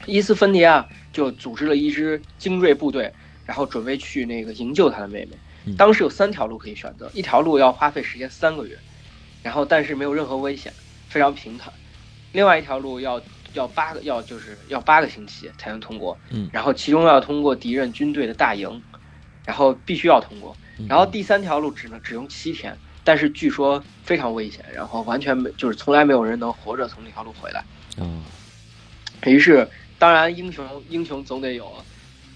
[0.07, 3.13] 伊斯芬迪亚就组织了一支精锐部队，
[3.45, 5.75] 然后准备去那个营救他的妹妹。
[5.77, 8.79] 当时有三条路可以选择，一条路要花费时间三个月，
[9.43, 10.73] 然后但是没有任何危险。
[11.09, 11.73] 非常平坦，
[12.33, 13.21] 另外一条路要
[13.55, 18.83] 要八个要就是要八个星期才能通过，嗯，然后其中要通过敌人军队的大营，
[19.47, 20.55] 然后必须要通过，
[20.87, 27.65] 然后第三条路只能只用七天，但是据说非常危险，然后完全没就是从来没有人能活着从那条路回来，
[27.97, 28.23] 嗯，
[29.25, 29.67] 于是
[29.99, 31.73] 当然英雄英雄总得有，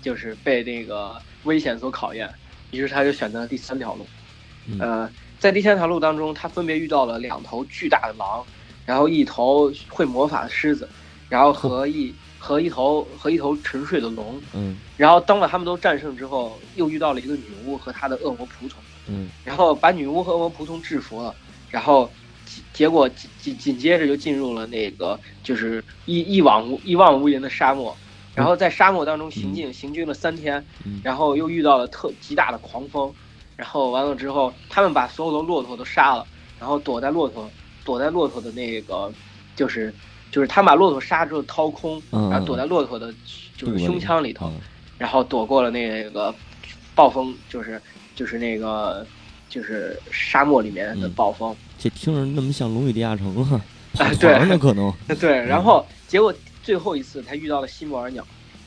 [0.00, 2.32] 就是被那个危险所考验，
[2.70, 4.06] 于是他就选择了第三条路，
[4.78, 8.42] 呃，在第三条路当中，他分别遇到了两头巨大的狼。
[8.86, 10.88] 然后一头会魔法的狮子，
[11.28, 21.34] 然后和一和一头和一头沉睡的龙，嗯，然后当了他们都战胜之后，又遇到了一个女巫和她的恶魔仆从，嗯，然后把女巫和恶魔仆从制服了，
[21.70, 22.10] 然后
[22.72, 27.96] 结果紧紧紧接着就进入了那个就是一一往无一望无垠的沙漠，
[28.34, 30.64] 然后在沙漠当中行进行军了三天，
[31.04, 33.12] 然后又遇到了特极大的狂风，
[33.56, 36.26] 然后完了之后，他们把所有的骆驼都杀了，
[36.58, 37.48] 然后躲在骆驼。
[37.84, 39.12] 躲在骆驼的那个，
[39.56, 39.92] 就是，
[40.30, 43.12] 就是他把骆驼杀之后掏空，然后躲在骆驼的，
[43.56, 44.52] 就是胸腔里头，
[44.98, 46.34] 然后躲过了那个
[46.94, 47.80] 暴风，就是
[48.14, 49.06] 就是那个
[49.48, 51.54] 就是沙漠里面的暴风。
[51.78, 53.60] 这听着那么像《龙与地下城》啊！
[54.20, 55.32] 对，那可能 对。
[55.32, 58.24] 然后结果最后一次他遇到了西摩尔鸟，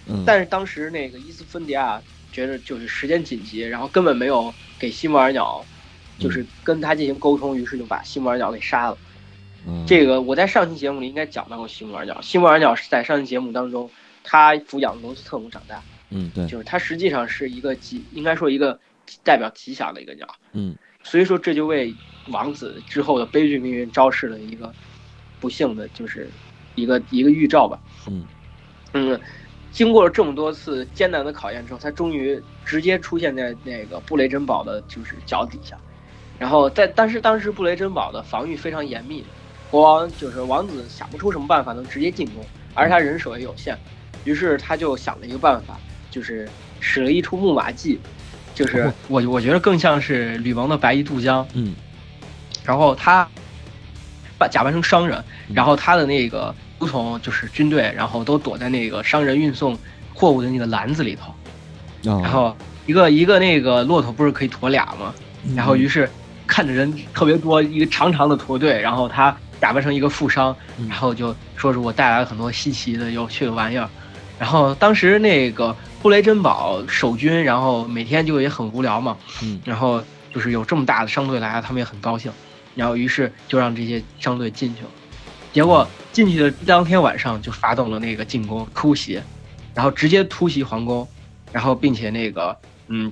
[0.08, 5.64] 嗯，但是当时那个伊斯芬迪亚觉得就是时间紧急，然后根本没有给西摩尔鸟。
[6.20, 8.98] 就是跟他进行沟通，于是就把西摩尔鸟给杀了。
[9.88, 12.22] 这个我在上期节目里应该讲到过西摩尔鸟。
[12.22, 13.90] 西摩尔鸟是在上期节目当中，
[14.24, 15.82] 他抚养罗斯特姆长大。
[16.10, 18.80] 嗯，对，就是它实际上是一个吉，应该说一个
[19.24, 20.28] 代表吉祥的一个鸟。
[20.52, 21.94] 嗯，所以说这就为
[22.28, 24.72] 王子之后的悲剧命运昭示了一个
[25.40, 26.30] 不幸的，就是
[26.76, 27.80] 一个一个预兆吧。
[28.08, 28.26] 嗯
[28.94, 29.20] 嗯，
[29.72, 35.78] 经过了这么多次艰难的考验之后，他终于直接出现在那个布雷珍堡的就是脚底下。
[36.44, 39.24] 然后在，但是当时布雷珍堡的防御非常严密，
[39.72, 43.78] 国王就是王子想不出什么办法能直接进攻，而他人手也有限，
[44.26, 45.80] 于是他就想了一个办法，
[46.12, 46.46] 就是
[46.82, 47.98] 使了一出木马计，
[48.54, 51.74] 就是我我觉得更像是吕蒙的白衣渡江，嗯，
[52.66, 53.26] 然后他
[54.38, 59.80] 扮假扮成商人，然后他的那个仆从就是军队，然后都躲在那个商人运送
[60.14, 61.34] 货物的那个篮子里头，
[62.22, 62.54] 然后
[62.86, 65.16] 一个一个那个骆驼不是可以驮俩吗？
[65.56, 66.10] 然后于是。
[66.54, 70.56] 看着人特别多，一个长长的驼队，然后他打扮成一个富商，
[70.88, 73.90] 然后就说是我带来了很多稀奇的、有趣的玩意儿。
[74.38, 80.00] 然后当时那个布雷珍堡守军，然后每天就也很无聊嘛，嗯，然后
[80.32, 82.32] 就是有这么大的商队来了，他们也很高兴，
[82.76, 84.90] 然后于是就让这些商队进去了。
[85.52, 89.20] 结果进去的当天晚上就发动了那个进攻突袭，
[89.74, 91.08] 然后直接突袭皇宫，
[91.52, 92.56] 然后并且那个
[92.90, 93.12] 嗯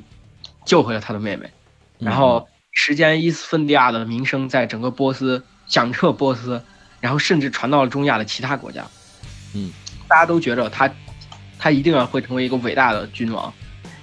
[0.64, 1.50] 救回了他的妹妹，
[1.98, 6.64] 然后时间伊斯芬迪亚的名声在整个波斯响彻波斯，
[7.00, 8.86] 然后甚至传到了中亚的其他国家，
[9.54, 9.72] 嗯，
[10.08, 10.90] 大家都觉得他
[11.60, 13.54] 他一定要会成为一个伟大的君王，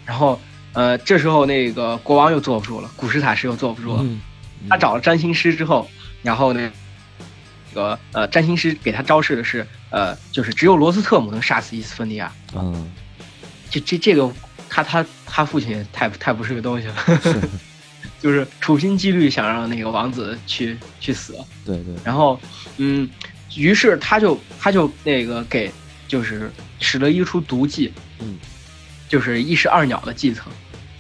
[0.05, 0.41] 然后
[0.73, 4.05] 呃这时候那个国王又坐不住了，古什塔什又坐不住了，
[4.69, 5.89] 他找了占星师之后，
[6.23, 6.71] 然后呢。
[7.71, 12.33] 这个呃，占星师给他昭示的是，呃，就是只有罗斯特姆能杀死伊斯芬迪亚。
[12.55, 12.91] 嗯，
[13.69, 14.33] 这这这个，
[14.71, 16.95] 他他他父亲也太太不是个东西了，
[18.21, 21.35] 就是处心积虑想让那个王子去去死。
[21.65, 21.95] 对对。
[22.05, 22.39] 然后，
[22.77, 23.09] 嗯，
[23.57, 25.71] 于是他就他就那个给
[26.07, 26.51] 就是
[26.81, 28.37] 使了一出毒计，嗯，
[29.09, 30.45] 就是一石二鸟的计策。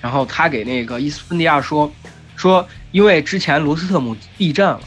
[0.00, 1.92] 然后他给那个伊斯芬迪亚说
[2.37, 4.81] 说，因为之前罗斯特姆避战了。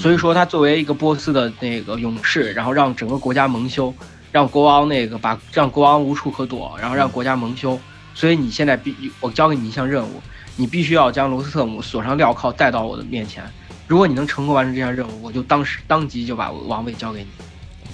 [0.00, 3.94] 所以说，他作为一个波斯的那个勇士，然后让整个国家蒙羞，
[4.32, 7.78] 让国王那个把让国王无处可躲，然后让国家蒙羞。
[8.12, 10.20] 所以你现在必我交给你一项任务，
[10.56, 13.44] 你必须要将罗斯特姆锁上镣铐带到我的面前。
[13.86, 17.28] 如果你能成功完成这项任务，我就当时当即就把王位交给你。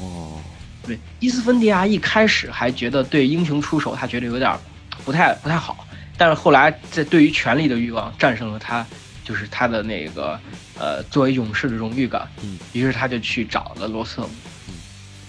[0.03, 0.41] 哦，
[0.87, 4.57] 对，伊斯芬迪亚一开始还觉得对英雄出手，他觉得有点
[5.05, 8.87] 不太不太好，但是后来在对于权力的欲望战胜了他。
[9.25, 10.39] 就是他的那个，
[10.77, 14.31] 呃，作为勇士的荣誉感，嗯，于是他就去找了罗斯特姆，
[14.67, 14.75] 嗯，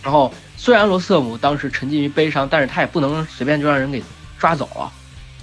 [0.01, 4.01] 然后虽然罗斯特姆当时沉浸于悲伤，但是他也不能随便就让人给
[4.39, 4.91] 抓走了，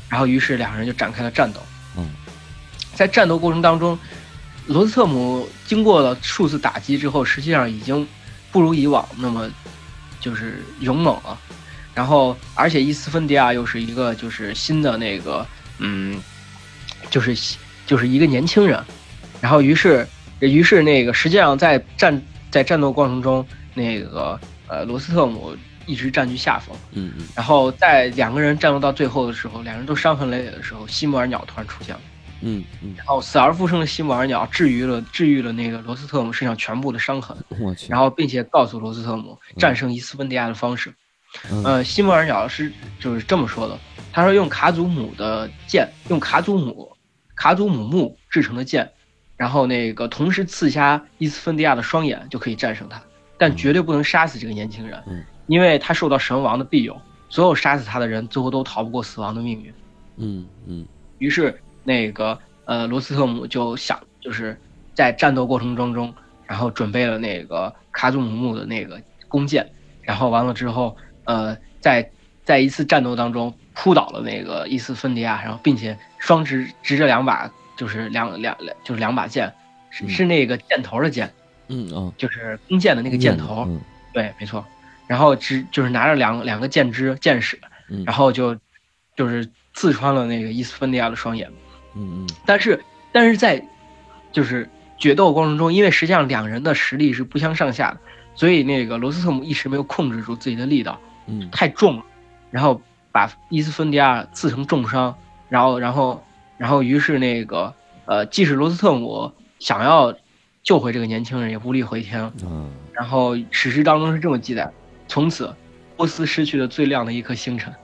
[0.09, 1.61] 然后于是两个人就展开了战斗，
[1.96, 2.09] 嗯，
[2.94, 3.98] 在战斗过程当中，
[4.66, 8.07] 罗斯特姆经过了数次打击之后，实际上已经
[8.53, 9.50] 不如以往那么
[10.20, 11.38] 就是勇猛了，
[11.94, 15.46] 然后而且伊斯芬迪亚又是一个就是新的那个，
[15.79, 16.20] 嗯，
[17.11, 17.37] 就是。
[17.87, 18.81] 就是一个年轻人，
[19.40, 20.07] 然后于是，
[20.38, 25.57] 于是那个实际上在战在战斗过程中，那个呃罗斯特姆
[25.90, 32.00] 一直占据下风，嗯嗯，然后在两个人战斗到最后的时候，两人都伤痕累累的时候，西姆尔鸟突然出现了，
[32.42, 40.94] 嗯嗯，然后死而复生的西姆尔鸟治愈了治愈了那个罗斯特姆身上全部的伤痕，我去，然后并且告诉罗斯特姆战胜伊斯芬迪亚的方式，
[41.64, 43.79] 呃西姆尔鸟是就是这么说的，
[44.12, 46.88] 他说用卡祖姆的剑，用卡祖姆。
[47.37, 48.87] 卡祖姆木制成的剑，
[49.35, 53.03] 然后那个同时刺瞎伊斯芬迪亚的双眼就可以战胜他，
[53.38, 55.03] 但绝对不能杀死这个年轻人，
[55.51, 56.97] 因为他受到神王的庇佑，
[57.29, 59.75] 所有杀死他的人最后都逃不过死亡的命运。
[60.17, 60.87] 嗯嗯。
[61.19, 64.57] 于是那个呃罗斯特姆就想，就是
[64.95, 66.15] 在战斗过程当中，
[66.47, 69.69] 然后准备了那个卡祖姆木的那个弓箭，
[70.03, 72.09] 然后完了之后，呃在
[72.45, 73.53] 在一次战斗当中。
[73.73, 79.51] 扑倒了那个伊斯芬迪亚，然后并且双执执着两把，就是两两两，就是两把剑，
[79.89, 81.33] 是是那个箭头的箭，
[81.69, 83.67] 嗯嗯，就是弓箭的那个箭头，
[84.13, 84.63] 对，没错。
[85.11, 87.59] 然后只就是拿着两两个剑支剑矢，
[88.07, 88.57] 然后就
[89.16, 91.51] 就是刺穿了那个伊斯芬迪亚的双眼，
[91.96, 92.31] 嗯嗯。
[92.46, 93.61] 但是但是在
[94.31, 97.99] 就是决斗过程中，因为实际上两人的实力是不相上下的，
[98.37, 100.96] 所以那个罗斯特姆一时没有控制住自己的力道，
[101.27, 102.05] 嗯，太重了，
[102.53, 102.81] 然后。
[103.12, 105.12] 把伊斯芬迪亚刺成重伤，
[105.49, 106.25] 然后，然后，
[106.57, 110.14] 然后，于是那个，呃，即使罗斯特姆想要
[110.62, 112.33] 救回这个年轻人，也无力回天。
[112.44, 112.70] 嗯。
[112.92, 114.70] 然后史诗当中是这么记载：
[115.11, 115.53] 从此，
[115.96, 117.75] 波斯失去了最亮的一颗星辰。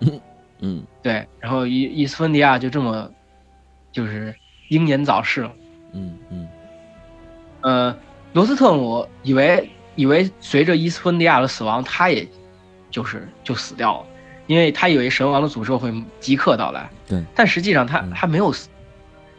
[0.61, 0.83] 嗯。
[1.03, 1.27] 对。
[1.41, 3.11] 然后伊伊斯芬迪亚就这么，
[3.91, 4.33] 就是
[4.69, 5.53] 英年早逝了。
[5.93, 6.49] 嗯嗯。
[7.63, 7.99] 呃，
[8.33, 12.25] 罗斯特姆以为以为随着伊斯芬迪亚的死亡，他也，
[12.93, 14.07] 就是就死掉了。
[14.47, 18.69] 因为他以为神王的诅咒会即刻到来，对，但实际上他他没有死，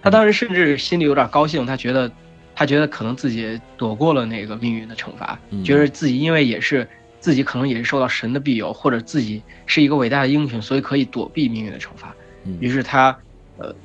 [0.01, 2.11] 他当时甚至心里有点高兴，他觉得，
[2.53, 6.85] 他觉得可能自己躲过了那个命运的惩罚，觉得自己因为也是
[7.27, 12.15] 自己可能也是受到神的庇佑，或者自己是一个伟大的英雄，所以可以躲避命运的惩罚。
[12.61, 13.13] 于是他，
[13.57, 13.75] 呃，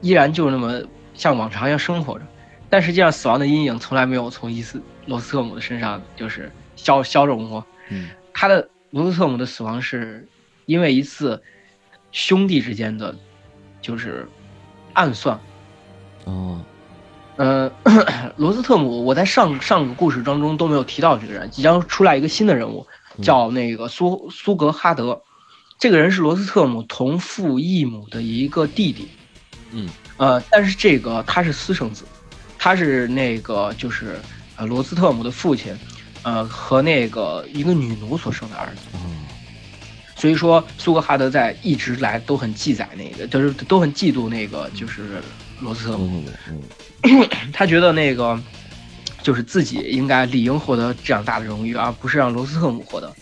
[0.00, 0.80] 依然就那么
[1.12, 2.24] 像往常一样生活着，
[2.70, 7.62] 但实际上死亡的阴影从来没有从伊斯罗斯特姆的身上就是消消融过。
[7.90, 10.26] 嗯，他的罗斯特姆的死亡是。
[10.66, 11.42] 因为一次
[12.12, 13.12] 兄弟之间的，
[13.82, 14.28] 就是
[14.92, 15.36] 暗算。
[16.26, 16.64] 哦，
[17.40, 17.72] 呃，
[18.36, 22.86] 罗斯特姆，我在上上个故事当中都没有提到这个人，即将出来一个新的人物，
[23.22, 25.18] 叫那个苏苏格哈德。
[25.78, 29.08] 这个人是罗斯特姆同父异母的一个弟弟。
[29.70, 32.04] 嗯，呃，但是这个他是私生子，
[32.58, 34.20] 他是那个就是
[34.56, 35.74] 呃罗斯特姆的父亲，
[36.20, 38.82] 呃和那个一个女奴所生的儿子。
[38.92, 39.00] 哦，
[40.14, 45.22] 所以说苏格哈德在一直来都很记载那个，就是都很嫉妒那个就是
[45.58, 46.62] 罗斯特姆，嗯嗯
[47.52, 48.38] 他觉得那个
[49.22, 53.14] 就是自己应该理应获得这样大的荣誉，而不是让罗斯特姆获得。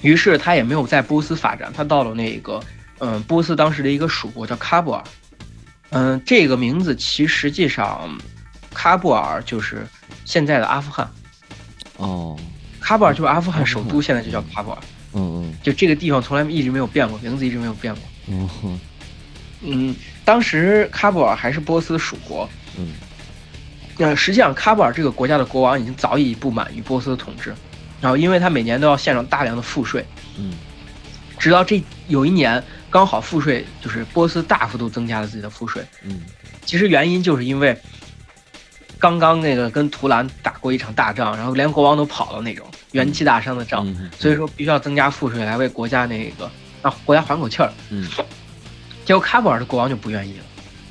[0.00, 2.60] 于是他也没有在波斯发展，他到了那个
[2.98, 5.02] 嗯波斯当时的一个属国叫喀布尔，
[5.90, 8.16] 嗯这个名字其实际上
[8.72, 9.84] 喀布尔就是
[10.24, 11.10] 现在的阿富汗，
[11.96, 12.38] 哦，
[12.80, 14.78] 喀布尔就是阿富汗首都，现在就叫喀布尔，
[15.14, 15.54] 嗯嗯。
[15.64, 18.02] 就这个地方从来一直没有变过，名字一直没有变过。
[18.28, 18.80] 嗯哼。
[19.62, 19.96] 嗯，
[20.28, 22.92] 当时喀布尔还是波斯的属国，嗯。
[23.96, 27.54] 那，实际上喀布尔这个国家的国王已经早已不满于波斯的统治，
[27.98, 30.04] 然后因为他每年都要献上大量的赋税，
[30.36, 30.52] 嗯。
[31.38, 36.20] 直到这有一年刚好赋税就是波斯大幅度增加了自己的赋税，嗯。
[36.66, 37.74] 其实原因就是因为
[38.98, 46.50] 刚刚那个跟图兰打过一场大仗，然后连国王都跑了那种元气大伤的仗，嗯，所以说必须要增加赋税来为国家那个
[46.82, 47.72] 让国家缓口气儿。
[47.88, 48.06] 嗯
[49.08, 50.44] 结果喀布尔的国王就不愿意了，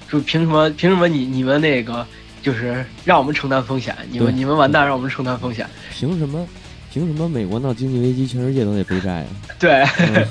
[0.08, 2.03] 说凭什么凭什么你你们那个
[2.41, 5.69] 就是让我们承担风险，你们你们完蛋让我们承担风险。
[5.91, 6.43] 凭什么？
[6.91, 9.27] 凭什么美国闹经济危机，全世界都得背债啊？
[9.60, 10.25] 对嗯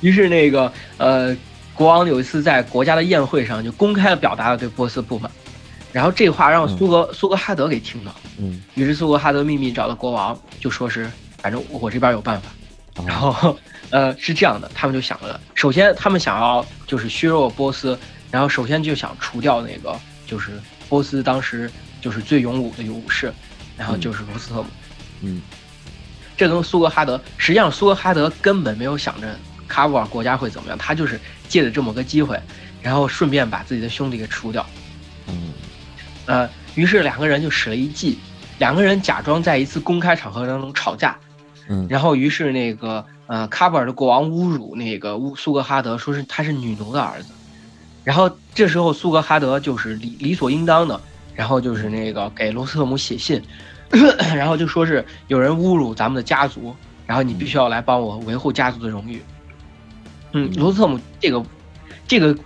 [0.00, 1.32] 于是那个呃
[1.74, 5.30] 国王有一次在国家的宴会上就公开的表达了对波斯不满，
[5.92, 11.08] 然后这话让苏格、苏格哈德给听到，嗯，于是苏格哈德秘密找到国王，就说是
[11.38, 12.50] 反正我这边有办法。
[13.02, 13.58] 哦然后，
[13.90, 17.98] 呃，是这样的，他们就想了，首先他们想要就是削弱波斯，
[18.30, 20.52] 然后首先就想除掉那个就是
[20.88, 23.32] 波斯当时就是最勇武的武士，
[23.76, 24.66] 然后就是罗斯特姆。
[25.22, 25.40] 嗯
[26.36, 29.38] 这跟苏格哈德，实际上苏格哈德根本没有想着
[29.68, 32.40] 卡布尔国家会怎么样，他就是借着这么个机会，
[32.80, 34.66] 然后顺便把自己的兄弟给除掉。
[35.28, 35.52] 嗯
[36.26, 38.18] 呃，于是两个人就使了一计，
[38.58, 41.16] 两个人假装在一次公开场合当中吵架，
[41.68, 47.32] 嗯然后于是那个呃喀布尔的国王侮辱那个乌苏格哈德，说是他是女奴的儿子。
[48.04, 51.00] 然后这时候苏格哈德就是理理所应当的，
[51.34, 53.40] 然后就是那个给罗斯特姆写信，
[54.34, 56.74] 然后就说是有人侮辱咱们的家族，
[57.06, 59.22] 然后你必须要来帮我维护家族的荣誉。
[60.32, 61.44] 嗯，罗斯特姆这个
[62.08, 62.36] 这个，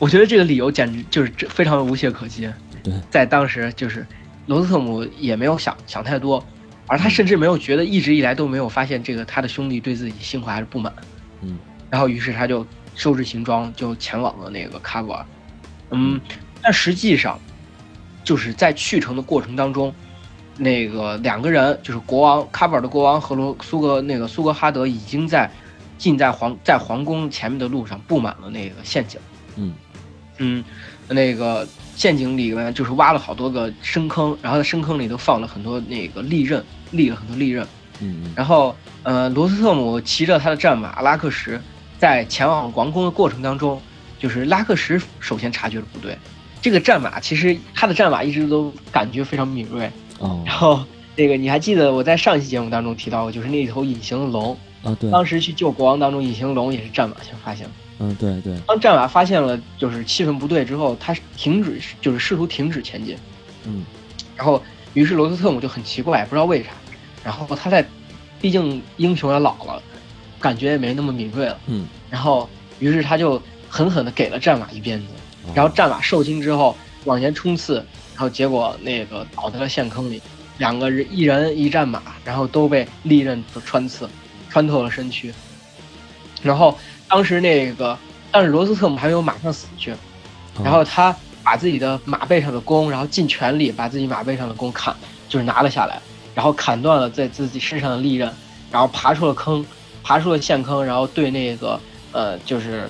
[0.00, 2.50] 我觉得这个理由简直就是这非常的无懈可击。
[2.82, 4.04] 对，在当时就是
[4.46, 6.44] 罗斯特姆也没有想想太多，
[6.86, 10.92] 而他甚至没有觉得一直以来都没有发现这个他的兄弟对自己心怀还是不满。
[11.40, 11.58] 嗯，
[11.90, 15.26] 然后于是他就收拾行装就前往了那个喀布尔。
[15.90, 16.20] 嗯，
[16.62, 17.38] 但实际上
[18.22, 19.94] 就是在去程的过程当中，
[20.56, 25.50] 那个两个人就是国王喀布尔的国王和罗苏格那个苏格哈德已经在
[25.98, 29.20] 进在皇在皇宫前面的路上布满了那个陷阱。
[29.56, 29.74] 嗯
[30.38, 30.64] 嗯，
[31.08, 31.66] 那个
[31.96, 37.66] 陷阱里面就是挖了好多个深坑，然后在深坑里头放了很多那个利刃，立了很多利刃。
[38.00, 41.60] 嗯然后，呃，罗斯特姆骑着他的战马拉克什，
[41.98, 43.80] 在前往王宫的过程当中，
[44.18, 46.18] 就是拉克什首先察觉了不对。
[46.60, 49.88] 这个战马其实他的战马一直都感觉非常敏锐。
[50.18, 57.72] 哦然后，那个你还记得我在上一期节目当中提到过，就是那头隐形的龙，啊对，当时去救国王当中，隐形龙也是战马先发现的。
[57.98, 63.16] 嗯对对，当战马发现了就是气氛不对之后，他停止，就是试图停止前进。
[63.66, 63.84] 嗯
[64.36, 64.60] 然后，
[64.94, 66.70] 于是罗斯特姆就很奇怪，不知道为啥。
[67.22, 67.86] 然后他在，
[68.40, 69.80] 毕竟英雄也老了，
[70.40, 71.58] 感觉也没那么敏锐了。
[71.66, 72.48] 嗯，然后，
[72.80, 75.06] 于是他就狠狠地给了战马一鞭子。
[75.54, 77.76] 然后战马受惊之后往前冲刺，
[78.14, 80.20] 然后结果那个倒在了陷坑里。
[80.58, 84.08] 两个人，一人一战马，然后都被利刃所穿刺，
[84.50, 85.32] 穿透了身躯。
[86.42, 86.78] 然后
[87.08, 87.96] 当时那个，
[88.30, 89.94] 但是罗斯特姆还没有马上死去，
[90.62, 94.94] 然后他把自己的马背上的弓，然后尽全力把自己马背上的弓砍，
[95.28, 96.00] 就是拿了下来，
[96.34, 98.32] 然后砍断了在自己身上的利刃，
[98.70, 99.64] 然后爬出了坑，
[100.02, 101.78] 爬出了陷坑，然后对那个
[102.12, 102.88] 呃就是，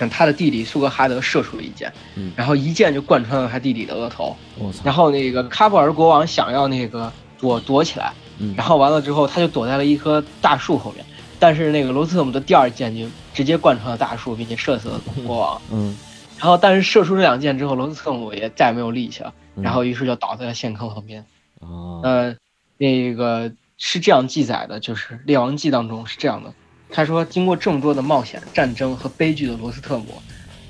[0.00, 2.32] 嗯他的弟弟苏格哈德射出了一箭，嗯。
[2.34, 4.36] 然后一箭就贯穿了他弟弟的额头，
[4.82, 8.54] 然后那个喀布尔国王想要那个躲躲起来，嗯。
[8.56, 11.04] 然后完了之后他就躲在了一棵大树后面，
[11.40, 15.60] 但是那个罗斯特姆的第二箭就直接贯穿了大树，并且射死了国王。
[15.72, 15.96] 嗯
[16.38, 21.24] 然后，但是射出这两箭之后，罗斯特姆也再也没有力气了，嗯然后于是就倒在了陷坑旁边。
[21.58, 22.34] 哦呃，
[22.78, 26.52] 那个是这样记载的，就是《列王记》当中是这样的。
[26.90, 30.22] 他说，经过这么多的冒险、战争和悲剧的罗斯特姆，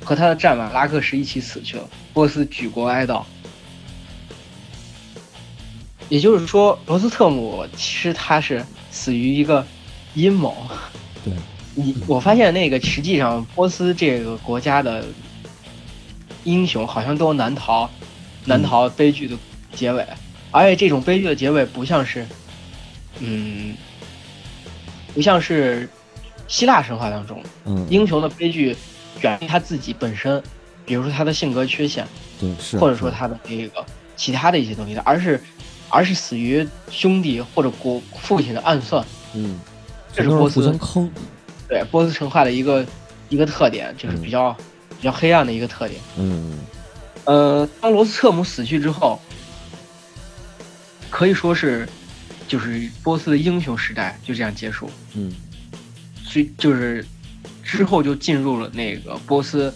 [0.04, 3.22] 和他的战马拉克什一起死去了，波斯举国哀悼。
[6.08, 9.64] 也就是说，罗斯特姆其实他是死于一个
[10.14, 10.56] 阴谋。
[11.24, 11.32] 对，
[11.74, 15.04] 你我发现那个实际上波斯这个国家的
[16.44, 17.88] 英雄好像都难逃
[18.46, 19.36] 难逃悲剧的
[19.74, 20.06] 结尾，
[20.50, 22.26] 而且这种悲剧的结尾不像是，
[23.18, 23.74] 嗯，
[25.14, 25.88] 不像是
[26.48, 28.74] 希腊神话当中，嗯，英雄的悲剧
[29.20, 30.42] 源于他自己本身，
[30.86, 32.06] 比如说他的性格缺陷，
[32.40, 33.84] 对是，或者说他的这个
[34.16, 35.40] 其他的一些东西的，而是
[35.90, 39.04] 而是死于兄弟或者国父亲的暗算，
[39.34, 39.60] 嗯，
[40.12, 41.10] 这是波斯坑，
[41.68, 42.84] 对波斯神话的一个
[43.28, 44.52] 一个特点，就是比较
[44.98, 46.00] 比较黑暗的一个特点。
[46.18, 46.58] 嗯，
[47.24, 49.20] 呃，当罗斯特姆死去之后，
[51.08, 51.88] 可以说是
[52.48, 54.90] 就是波斯的英雄时代就这样结束。
[55.14, 55.32] 嗯，
[56.24, 57.04] 所以就是
[57.62, 59.72] 之后就进入了那个波斯，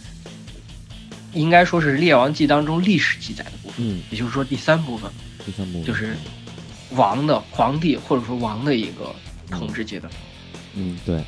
[1.33, 5.09] 应该说是《列王纪》当中历史记载的部分，嗯，也就是说第三部分
[5.47, 6.17] 第三部分就是
[6.91, 9.15] 王的皇帝或者说王的一个
[9.51, 10.13] 统治阶段。
[10.75, 11.23] 嗯，对，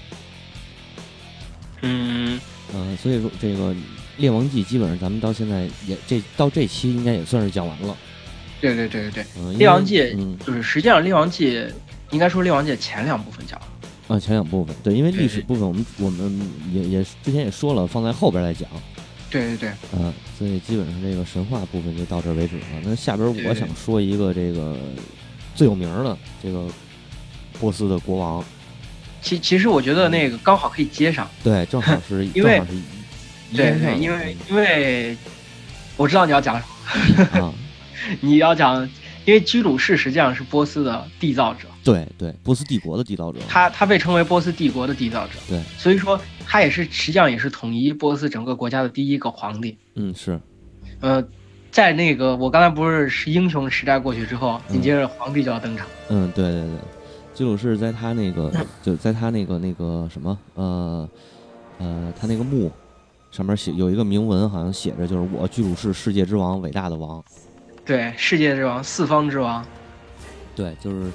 [1.83, 2.41] 嗯，
[2.73, 3.73] 呃，所以说这个
[4.17, 7.97] 《列王纪》基本上咱们到现在也这到这期应该也算是讲完了。
[8.61, 11.57] 对对对对对，嗯，《列王纪》嗯就是实际上《列王纪》
[12.11, 13.67] 应该说《列王纪》前两部分讲了。
[14.09, 16.41] 啊前两部分对，因为历史部分我们我们
[16.73, 18.69] 也也之前也说了，放在后边来讲。
[19.29, 22.65] 对对对，嗯，所以基本上这个神话部分就到这儿为止了。
[22.85, 24.77] 那下边我想说一个这个
[25.57, 26.69] 最有名儿的这个
[27.61, 28.45] 波斯的国王，
[29.21, 31.29] 其其实我觉得那个刚好可以接上。
[31.43, 32.63] 对，正好是 因为
[33.55, 35.17] 对对，因为因为
[35.97, 36.65] 我知道你要讲什
[37.41, 37.53] 么，啊，
[38.21, 38.83] 你要讲，
[39.25, 49.77] 因为居鲁士实际上是波斯的缔造者，对对，波斯帝国的缔造者，他他被称为波斯帝国的缔造者，对，所以说他也是实际上也是统一波斯整个国家的第一个皇帝。
[49.95, 50.39] 嗯是，
[51.01, 51.25] 呃，
[51.71, 55.87] 在那个我刚才不是是英雄时代过去之后，紧接着皇帝就要登场。
[56.09, 56.71] 嗯对对对，
[57.37, 58.51] 居鲁士在他那个
[58.83, 61.09] 就在他那个那个什么呃
[61.79, 62.73] 呃他那个墓
[63.31, 67.23] 上面写有一个铭文，好像写着就是我居鲁士世界之王，伟大的王，
[67.85, 69.63] 对，世界之王，四方之王，
[70.55, 71.11] 对，就是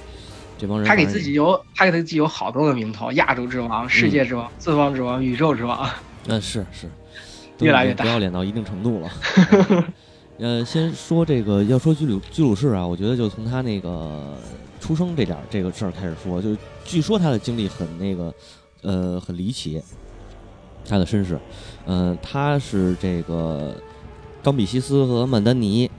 [0.60, 5.90] 这帮人他给自己有他给他自己有好多个名头：亚洲之王、世界之王、四方之王、宇宙之王。
[6.28, 6.88] 嗯， 是是，
[7.62, 9.10] 越来越大不要脸到一定程度了。
[10.38, 14.38] 呃，先说这个，要说居鲁居鲁士啊，我觉得就从他那个
[14.82, 18.34] 出生这点儿这个事儿开始说，就是据说他的经历很那个，
[18.82, 19.82] 呃，很离奇，
[20.86, 21.40] 他的身世，
[21.86, 23.74] 呃，他是这个
[24.44, 25.90] 冈比西斯和曼丹尼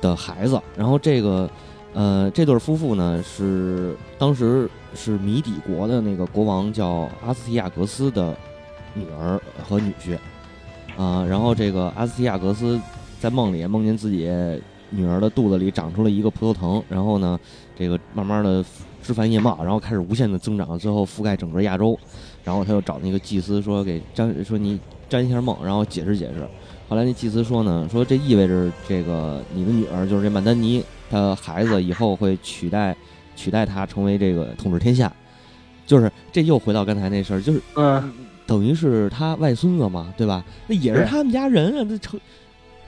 [0.00, 1.48] 的孩子，然后这个。
[1.94, 8.34] 呃，这对夫妇呢是当时是米底国的那个国王叫阿斯提亚格斯的
[8.94, 10.16] 女儿和女婿，
[10.96, 12.80] 啊、然后这个阿斯提亚格斯
[13.20, 14.26] 在梦里梦见自己
[14.88, 17.38] 女儿的肚子里长出了一个葡萄藤，然后呢，
[17.82, 18.64] 这个慢慢的
[19.02, 21.98] 枝繁叶茂，然后开始无限的增长，最后覆盖整个亚洲，
[22.44, 24.78] 然后他又找那个祭司说给占说你
[25.08, 26.46] 占一下梦，然后解释解释。
[26.88, 32.96] 后来那祭司说呢，说这意味着这个你的女儿就是这曼丹尼，她孩子以后会取代
[33.34, 35.12] 取代他成为这个统治天下，
[35.84, 38.12] 就是这又回到刚才那事儿，就是嗯，
[38.46, 40.44] 等于是他外孙子嘛，对吧？
[40.68, 42.20] 那也是是他们家人啊，那成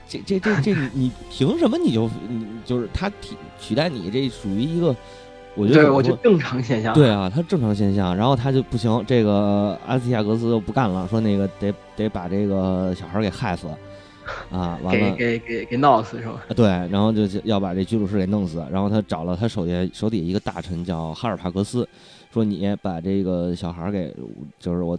[0.07, 4.09] 这这这这你你 凭什么你就你就是他替取代你？
[4.11, 4.95] 这属于一个，
[5.55, 6.93] 我觉得我觉得正常现象。
[6.93, 13.67] 对啊，他正常现象，然后他就不行，这个阿斯提亚格斯就不干了，说那个得得把这个小孩给害死，
[14.51, 15.15] 啊，完了。
[15.15, 16.43] 给给给闹死是吧？
[16.47, 21.87] 啊对，然后就就要把这居鲁士给弄死，然后他找了他手下手底下一个大臣叫哈尔帕格斯，
[22.33, 24.13] 说你把这个小孩给，
[24.59, 24.97] 就是我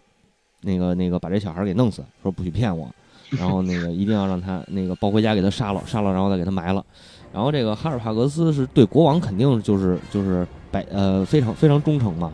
[0.62, 2.90] 那个那个把这小孩给弄死，说不许骗我，
[3.30, 6.84] 然后那个一定要让他那个抱回家给他杀了，杀了然后再给他埋了。
[7.32, 12.32] 然后这个哈尔帕格斯是对国王肯定就是就是百呃非常非常忠诚嘛，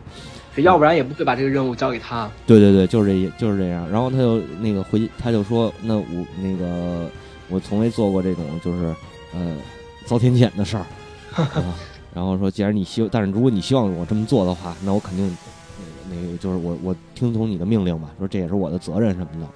[0.57, 2.29] 要不然也不会把这个任务交给他。
[2.45, 3.89] 对对对，就是这就是这样。
[3.89, 7.09] 然后他就那个回他就说，那我那个
[7.49, 8.95] 我从未做过这种就是
[9.33, 9.57] 呃
[10.05, 10.85] 遭天谴的事儿
[11.35, 11.75] 啊。
[12.13, 15.35] 然后说，既然你希，但是如果你希望我这么做的话，那我肯定
[16.09, 19.47] 那个就是我我听从你的命令吧，说这也是我的责任什么的。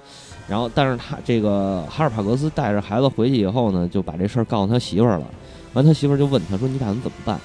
[0.48, 5.26] 然后，但是他这个哈尔帕格斯带着孩子回去以后呢，就把这事儿告诉他媳妇儿了。
[5.74, 7.38] 完，他媳妇儿就问他说：“你打算怎么办？”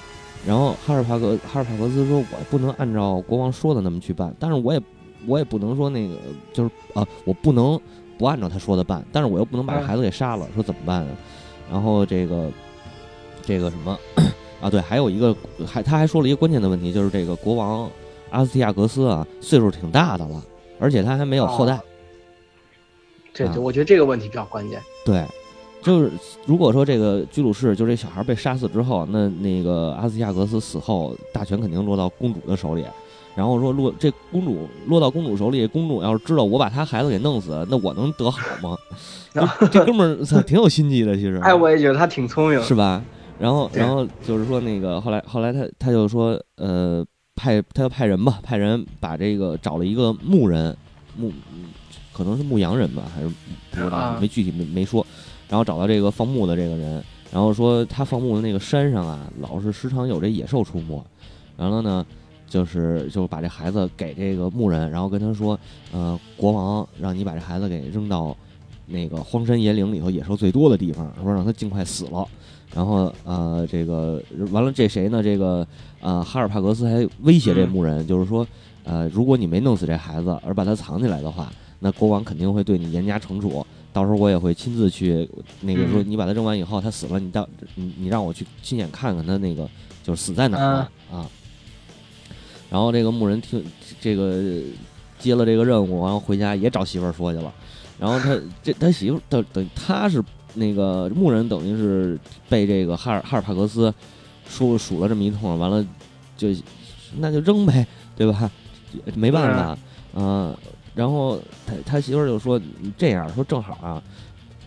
[0.47, 4.81] 然后哈尔帕格哈尔帕格斯说：“我不能按照国王说的那么去办，但是我也
[5.27, 6.15] 我也不能说那个
[6.53, 7.77] 就是啊，我不能
[8.17, 11.07] 不按照他说的办，但是我又不能把这孩子给杀了，说怎么办啊？
[11.69, 12.49] 然后这个
[13.41, 13.99] 这个什么
[14.61, 14.69] 啊？
[14.69, 15.35] 对，还有一个
[15.67, 17.89] 还他还说了一个关键的问题，就是这个国王
[18.33, 20.43] 阿斯提亚格斯啊，岁数挺大的了，
[20.79, 21.79] 而且他还没有后代。
[23.33, 24.81] 对对，啊我觉得这个问题比较关键。
[25.05, 25.23] 对，
[25.81, 26.11] 就是
[26.45, 32.83] 如果说这个居鲁士就这小孩被杀死之后，那那个阿斯提亚格斯死后，大权肯定落到公主的手里。
[33.35, 38.77] 然后说落这公主落到公主手里，公主要是知道我把她孩子给弄死了，那我能得好吗？
[39.33, 41.37] 这这哥们儿操 挺有心机的，其实。
[41.37, 42.61] 哎，我也觉得他挺聪明。
[42.61, 43.03] 是吧？
[43.39, 47.03] 然后然后就是说那个后来后来他他就说呃
[47.35, 50.75] 派他要派人吧，派人把这个找了一个牧人
[51.17, 51.31] 牧
[52.11, 53.27] 可能是牧羊人吧，还是
[53.71, 55.05] 不知道没具体没没说，
[55.49, 61.03] 然后找到这个放牧的这个人，然后说他放牧的那个山上啊，老是时常有这野兽出没，
[61.57, 62.05] 完了呢。
[62.45, 65.59] 就是就把这孩子给这个牧人，然后跟他说，
[65.91, 68.37] 呃，国王让你把这孩子给扔到
[68.85, 72.27] 那个荒山野岭里头野兽最多的地方，说让他尽快死了。
[72.71, 74.21] 然后呃，这个
[74.51, 75.23] 完了，这谁呢？
[75.23, 75.67] 这个
[76.03, 78.45] 呃，哈尔帕格斯还威胁这牧人，就是说，
[78.83, 81.49] 呃，如果你没弄死这孩子，而把他藏起来的话，
[81.79, 83.65] 那国王肯定会对你严加惩处。
[83.93, 85.25] 到时候我也会亲自去
[85.61, 89.65] 那个说，你把他扔完以后，他死了，你到你你让我去亲眼看看他那个
[90.03, 91.25] 就是死在哪儿啊。
[92.69, 93.63] 然后这个牧人听
[94.01, 94.43] 这个
[95.19, 97.53] 接了这个任务，然后回家也找媳妇儿说去了。
[97.97, 100.21] 然后他这他媳妇等等他是
[100.55, 103.93] 那个牧人，等于是被这个哈尔哈尔帕格斯
[104.47, 105.85] 说数了这么一通，完了
[106.37, 106.49] 就
[107.17, 107.85] 那就扔呗，
[108.15, 108.49] 对吧？
[109.15, 109.77] 没办法，
[110.15, 110.55] 嗯。
[110.95, 112.61] 然后他他媳妇儿就说
[112.95, 113.97] 这样说正好啊，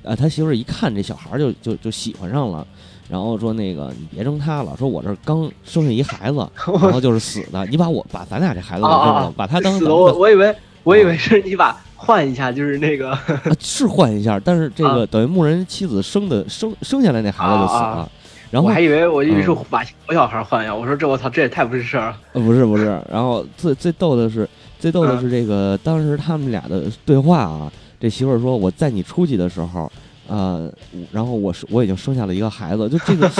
[0.04, 2.66] 啊他媳妇儿一看这小孩就就就喜欢上了。
[3.08, 6.38] 然后说那个你别扔他了，说我这刚生下一孩子，
[6.82, 10.52] 然后就是死的，你把我把咱俩这孩子给扔了，把他当死我我以为
[10.82, 13.16] 我以为是你把换一下，就是那个
[13.60, 18.10] 是换一下，但是这个等于牧人妻子生的生生下来那孩子就死了，
[18.50, 29.90] 然后我还以为我以为是把小小孩换一下，我说这我操这也太不是事儿了，不是不是，然后最最逗的是最逗的是这个当时他们俩的对话啊，这媳妇儿说我在你出去的时候。
[30.28, 30.68] 呃，
[31.12, 33.30] 然后我是我已经生下了一个孩子，就这个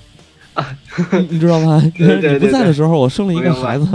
[1.28, 1.78] 你知道吗？
[1.84, 3.86] 你不在的时候，我生了一个孩子，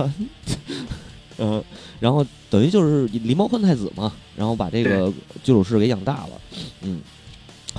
[1.40, 1.64] 嗯，
[2.00, 5.12] 然后等于就是狸猫换太子嘛，然后把这个
[5.44, 6.30] 居鲁士给养大了，
[6.84, 7.02] 嗯，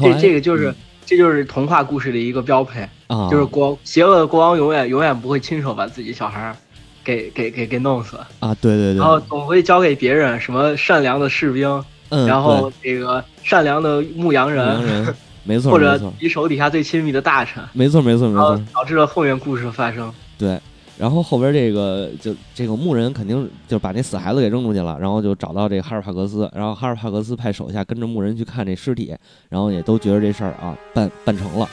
[0.01, 0.75] 这这个就是
[1.09, 6.55] 这就是童话故事的一个标配啊，就是国邪恶的国王永远永远不会亲手把自己小孩
[7.03, 11.83] 给给给给弄死啊，对对对，然后总会交给别人，什么善良的士兵。
[12.27, 20.11] 然后这个善良的牧羊人， 没错，或者你手底下最亲密的大臣，没错没错没错，导致了后面故事的发生。
[20.39, 20.59] 对，
[20.99, 29.17] 然后后边这个就这个牧人肯定就把那死孩子给扔出去了，然后就找到这个哈尔帕格斯，然后哈尔帕格斯派手下跟着牧人去看这尸体，
[29.49, 31.69] 然后也都觉得这事儿啊办办成了，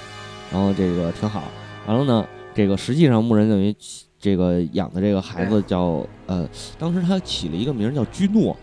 [0.51, 1.43] 然后这个挺好。
[1.87, 3.75] 完了呢，这个实际上牧人等于
[4.19, 6.47] 这个养的这个孩子叫呃，
[6.77, 8.55] 当时他起了一个名叫居诺。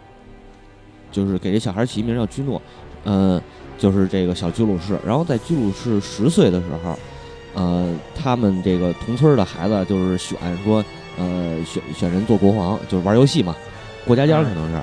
[1.11, 2.63] 就是给这小孩起名叫居诺，
[3.05, 3.39] 嗯，
[3.77, 4.99] 就是这个小居鲁士。
[5.05, 6.99] 然后在居鲁士十岁的时候，
[7.55, 10.85] 呃，他们这个同村的孩子就是选说，
[11.19, 13.55] 呃，选选人做国王，就是玩游戏嘛，
[14.07, 14.75] 过家家可能是，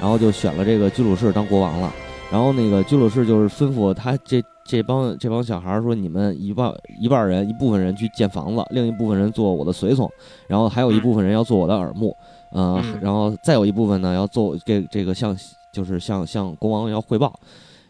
[0.00, 1.92] 然后就选了这个居鲁士当国王了。
[2.30, 10.10] 然后那个居鲁士就是吩咐他这这帮这帮小孩说，你们一半一半人一部分人去建房子，另一部分人做我的随从，
[10.48, 12.16] 然后还有一部分人要做我的耳目，
[12.52, 15.36] 嗯，然后再有一部分呢要做这这个向。
[15.72, 17.26] 就是向向国王要汇报，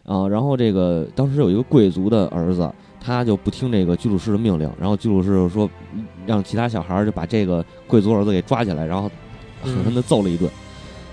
[0.03, 2.69] 啊，然后这个当时有一个贵族的儿子，
[3.07, 5.69] 他就不听这个居鲁士的命令，然后居鲁士就说
[6.25, 9.09] 让其他小孩就把这个贵族儿子给抓起来，然后
[9.63, 10.51] 狠狠地揍了一顿。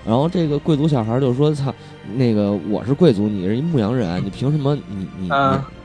[0.05, 1.73] 然后这个贵族小孩就说：“操，
[2.15, 5.29] 那个我是贵族，你是一牧羊人，你凭什么你你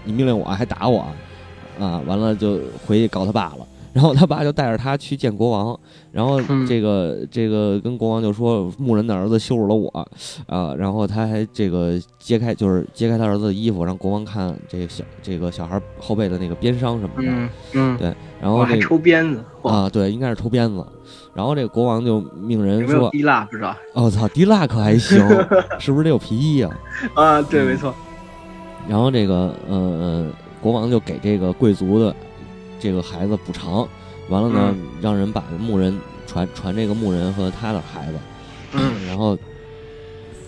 [0.02, 1.06] 你命令我还打我？
[1.78, 5.78] 啊，完了就回去告他爸了。”然后他爸就带着他去见国王，
[6.12, 10.08] 然后这个这个跟国王就说牧人的儿子羞辱了我，
[10.46, 20.86] 啊，然后他还这个揭开就是揭开他儿子的衣服，让国王看这个小这个小孩后背的那个鞭伤什么的，嗯嗯，对，然后还抽鞭子啊，对，应该是抽鞭子，
[21.34, 25.18] 然后这个国王就命人说滴蜡不知道，我操，滴蜡可还行，
[25.80, 26.70] 是不是得有皮衣啊？
[27.14, 27.92] 啊，对，没错。
[28.88, 30.26] 然后这个呃，
[30.60, 32.14] 国王就给这个贵族的。
[32.80, 33.86] 这个孩子补偿
[34.28, 38.18] 完了呢，让人把牧人传传这个牧人和他的孩子，
[39.06, 39.36] 然后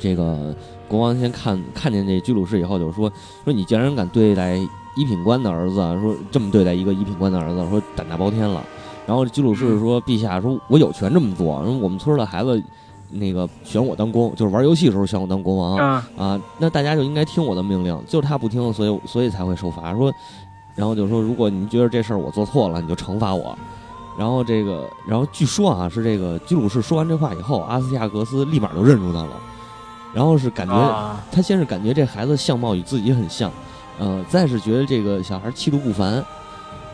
[0.01, 0.55] 这个
[0.89, 3.12] 国王先看看见这居鲁士以后，就说
[3.45, 4.57] 说你竟然敢对待
[4.97, 8.64] 一品官的儿子，说这么对待一个一品官的儿子，说胆大包天了。
[9.05, 12.62] 然后居鲁士说：“陛下，说我有权这么做，说我们村的孩子
[13.11, 15.76] 那个选我当公，就是玩游戏的时候选我当国王
[16.16, 19.93] 啊，那大家就应该听我的命令，就是他不听，所以所以才会受罚。
[19.95, 20.12] 说。”
[20.74, 23.56] 然后就说，如果您觉得这事儿我做错了，你就惩罚我。
[24.18, 29.30] 然后这个，然后据说啊，是这个居鲁士说完这话以后，阿斯提亚格斯立马就认出他了。
[30.12, 33.50] 然后是感觉他先是感觉这孩子相貌与自己很像，
[33.98, 36.22] 呃，再是觉得这个小孩气度不凡。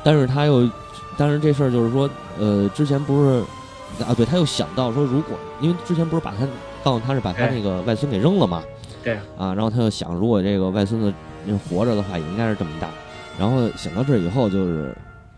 [0.05, 0.71] 但是他又，
[1.17, 2.09] 但是这事儿就是说，
[2.39, 3.41] 呃，之前不是
[4.05, 6.47] 啊，对他又想到说，如果因为之前不是把他
[6.85, 8.63] 告诉他是把他那个外孙给扔了嘛，
[9.03, 11.13] 对啊，然后他又想，如果这个外孙子
[11.69, 12.89] 活着的话，也应该是这么大。
[13.39, 14.97] 然后想到这以后，就是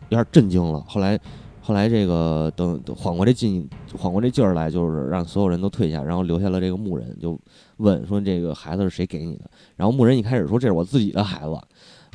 [0.09, 0.81] 有点震惊了。
[0.89, 1.19] 后来，
[1.61, 7.39] 后来这个等缓过这劲，缓过这劲儿来，就是让所有人都退下，然后留下了这个牧人，就
[7.77, 11.61] 问说：“这个孩子是谁给你的？”然后牧人一开始说：“这是我自己的孩子。”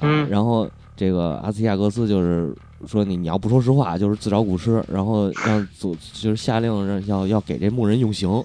[0.02, 0.28] 嗯。
[0.30, 2.56] 然后这个阿斯亚格斯就是
[2.88, 8.44] 说：“你你要不说实话，就是自找苦吃。”然后让组就是下令让要要给这牧人用刑。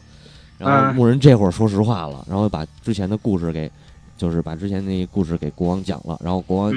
[0.58, 3.70] 然后牧人这会儿说实话了，然后把之前的故事给，
[4.16, 6.20] 就是把之前那故事给国王讲了。
[6.22, 6.72] 然后国王，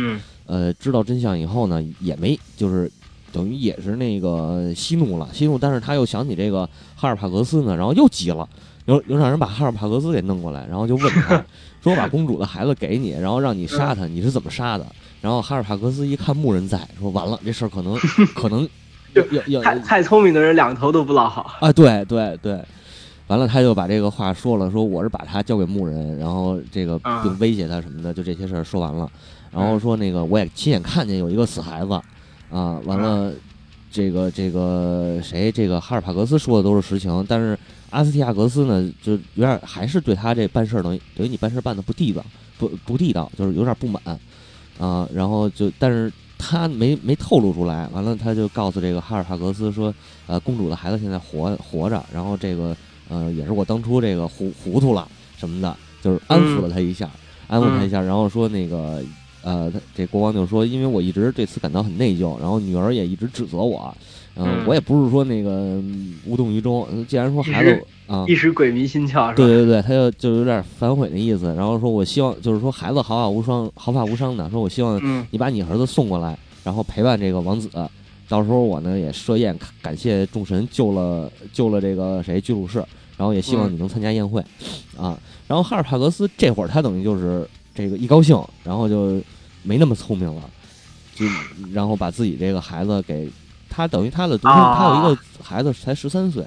[0.53, 2.91] 呃，知道真相以后呢，也没就是
[3.31, 5.57] 等于也是那个息怒了，息怒。
[5.57, 8.47] 但是他又想起这个哈尔帕格斯呢，然后又急了，
[8.85, 11.43] 又又让人把哈尔帕格斯给弄过来，然后就问他，
[11.81, 14.85] 说我把公主的孩子给你，然后让你杀他，你是怎么杀的？
[15.21, 17.97] 然后哈尔帕格斯一看牧人在，说完了，这事儿可能
[18.35, 18.69] 可能
[19.15, 21.73] 要要太太聪明的人两头都不落好啊！
[21.73, 22.61] 对对对。
[23.27, 29.09] 完了，他就把这个话说了，说我是把他交给牧人，然后这个并威胁他什么的，就这些事儿说完了。
[29.53, 31.93] 然后说那个我也亲眼看见有一个死孩子，
[32.49, 33.31] 啊，完了，
[33.91, 37.57] 这个这个谁，这个哈尔帕格斯说的都是实情，但是
[37.91, 42.25] 阿斯提亚格斯呢，就有点还是对他这办事儿等于等于你办事办的不地道，
[42.57, 44.01] 不不地道，就是有点不满，
[44.79, 47.87] 啊，然后就但是他没没透露出来。
[47.93, 49.93] 完了，他就告诉这个哈尔帕格斯说，
[50.27, 52.75] 呃，公主的孩子现在活活着，然后这个。
[53.09, 55.05] 呃，也是我当初这个糊糊涂了
[55.37, 57.07] 什么的，就是安抚了他一下，
[57.47, 59.03] 安抚他一下，然后说那个，
[59.43, 63.95] 呃，这国王就说，因为我一直对此感到很内疚，然后女儿也一直指责我，
[64.35, 65.81] 嗯，我也不是说那个
[66.25, 77.69] 无动于衷，既然说孩子啊，一时鬼迷心窍，对对对，他就就有点反悔的意思，然后说我希望就是说孩子毫发无伤，毫发无伤的，说我希望你把你儿子送过来，然后陪伴这个王子。
[78.29, 82.79] 到时候我呢也设宴，感谢众神救了救了这个谁居鲁士，
[83.17, 84.41] 然后也希望你能参加宴会，
[84.97, 89.21] 啊，然后哈尔帕格斯这会儿他等于就是这个一高兴，然后就
[89.63, 90.49] 没那么聪明了，
[91.15, 91.25] 就
[91.73, 93.29] 然后把自己这个孩子给
[93.69, 96.45] 他等于他的独生他有一个孩子才十三岁，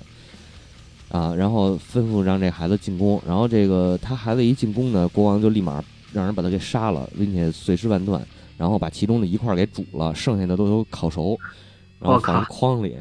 [1.08, 8.24] 啊，然后吩咐让这孩子进宫，然后这个他孩子一进宫呢，国王就立马让人把他给杀了，并且碎尸万段，
[8.56, 11.38] 然后把其中的一块给煮了，剩下的都有烤熟。
[11.98, 12.94] 然后放筐里，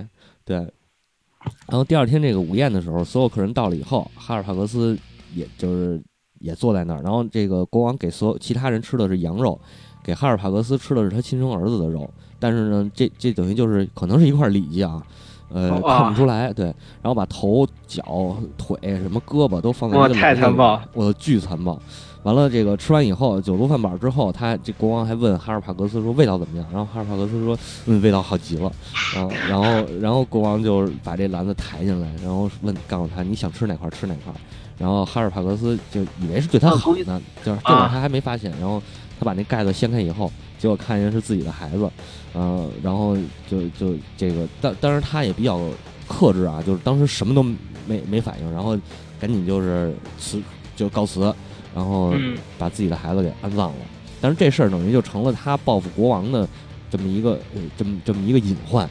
[0.45, 0.55] 对。
[0.55, 4.97] 然后第二天这个午宴的时候，所有客人到了以后，哈尔帕格斯
[5.34, 6.01] 也就是
[6.39, 7.01] 也坐在那儿。
[7.01, 9.59] 然后这个国王给所有其他人吃的是羊肉，
[10.05, 12.07] 给哈尔帕格斯吃的是他亲生儿子的肉。
[12.37, 15.01] 但是呢，这这等于就是可能是一块里脊啊，
[15.49, 16.53] 呃，看不出来。
[16.53, 16.65] 对。
[16.65, 21.79] 然后把头、脚、腿、什么胳膊都放在那个太残暴，我巨残暴。
[22.23, 26.67] 完了，这个吃完以后，酒足饭饱之后，他这国王还问哈尔帕格斯说味道怎么样？
[26.71, 28.71] 然后哈尔帕格斯说，嗯，味道好极了。
[29.13, 34.33] 然后，然后，然后国王就把这篮子抬进来，然后问，告诉他你想吃哪块吃哪块。
[34.77, 38.51] 然后哈尔帕格斯就以为是对他好呢，就是这会儿他还没发现。
[38.59, 38.81] 然后
[39.20, 41.89] 他把那盖子掀开以后，结果看见是自己的孩子，
[42.34, 43.16] 嗯，然后
[43.49, 45.59] 就就这个，但当然他也比较
[46.07, 48.78] 克制啊，就是当时什么都没没反应，然后
[49.20, 50.41] 赶紧就是辞
[50.76, 51.34] 就告辞。
[51.74, 52.13] 然后
[52.57, 53.76] 把自己的孩子给安葬了，
[54.22, 56.47] 但是这事儿等于就成了他报复国王的
[56.89, 57.38] 这么一个
[57.76, 58.89] 这么这么一个隐患。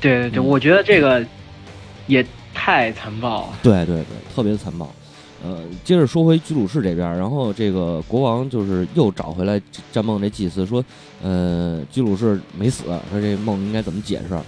[0.00, 1.26] 对对对，我觉得这个
[2.06, 3.58] 也太残暴了。
[3.64, 4.88] 对对对，特别残暴。
[5.42, 10.84] 呃，接着说回居鲁士这边，然后这个国王就是又找回来占梦这祭司说，
[11.22, 14.38] 呃，居鲁士没死，说这梦应该怎么解释？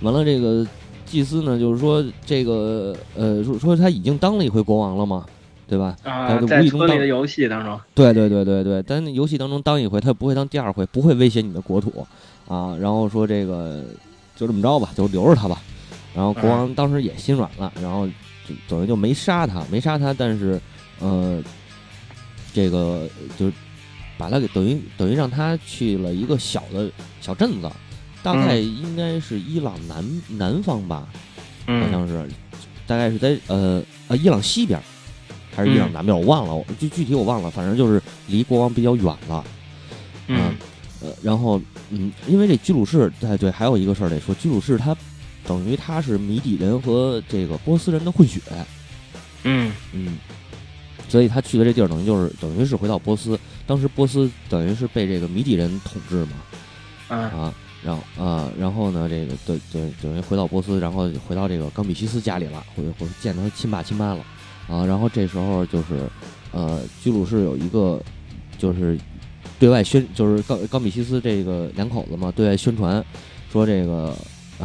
[0.00, 0.66] 完了，这个
[1.04, 5.26] 祭司呢，就是说这个呃，说说他已经当了一回国王了嘛？
[5.66, 5.96] 对吧？
[6.02, 12.06] 啊，在村里的游戏当中，对对对对对，但游戏当中当一回，他不会当第二回，不会威胁你的国土
[12.46, 12.76] 啊。
[12.78, 13.82] 然后说这个
[14.36, 15.58] 就这么着吧，就留着他吧。
[16.14, 18.06] 然后国王当时也心软了，然后
[18.48, 20.60] 就等于就没杀他，没杀他，但是
[21.00, 21.42] 呃，
[22.52, 23.50] 这个就
[24.16, 26.90] 把他给等于等于让他去了一个小的
[27.20, 27.70] 小镇子，
[28.22, 31.08] 大概应该是伊朗南南方吧，
[31.66, 32.28] 好像是，
[32.86, 34.80] 大概是在呃呃伊朗西边。
[35.56, 39.44] 还是伊朗南边，我忘了，具具体我忘了，反正就是离国王比较远了。
[40.26, 40.52] 嗯，
[41.00, 44.96] 呃，然后嗯，因为这居鲁士，哎对，还有一个事儿得说，居鲁士他
[45.46, 48.40] 等于他是米底人和这个波斯人的混血。
[49.44, 50.18] 嗯嗯，
[51.08, 56.32] 所以他去的这地儿等于就是等于是回到波斯，当时波斯等于是被这个米底人统治嘛。
[57.08, 64.24] 啊，然后啊，然后呢，这个对对等于回到波斯，然后回到这个冈比西斯家里了，回回见他亲爸亲妈了。
[64.66, 66.08] 啊，然后这时候就是，
[66.50, 68.02] 呃，居鲁士有一个，
[68.56, 68.98] 就是
[69.58, 73.04] 对外宣，就是冈冈比西斯这个两口子嘛，对外宣传
[73.52, 74.16] 说这个，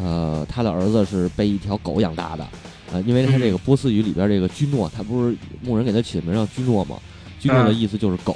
[0.01, 2.47] 呃，他的儿子是被一条狗养大的，
[2.91, 6.97] 呃，因为他这个波斯语里边这个居诺，他不是牧人给他起的名叫居诺吗？
[7.39, 8.35] 居诺的意思就是狗，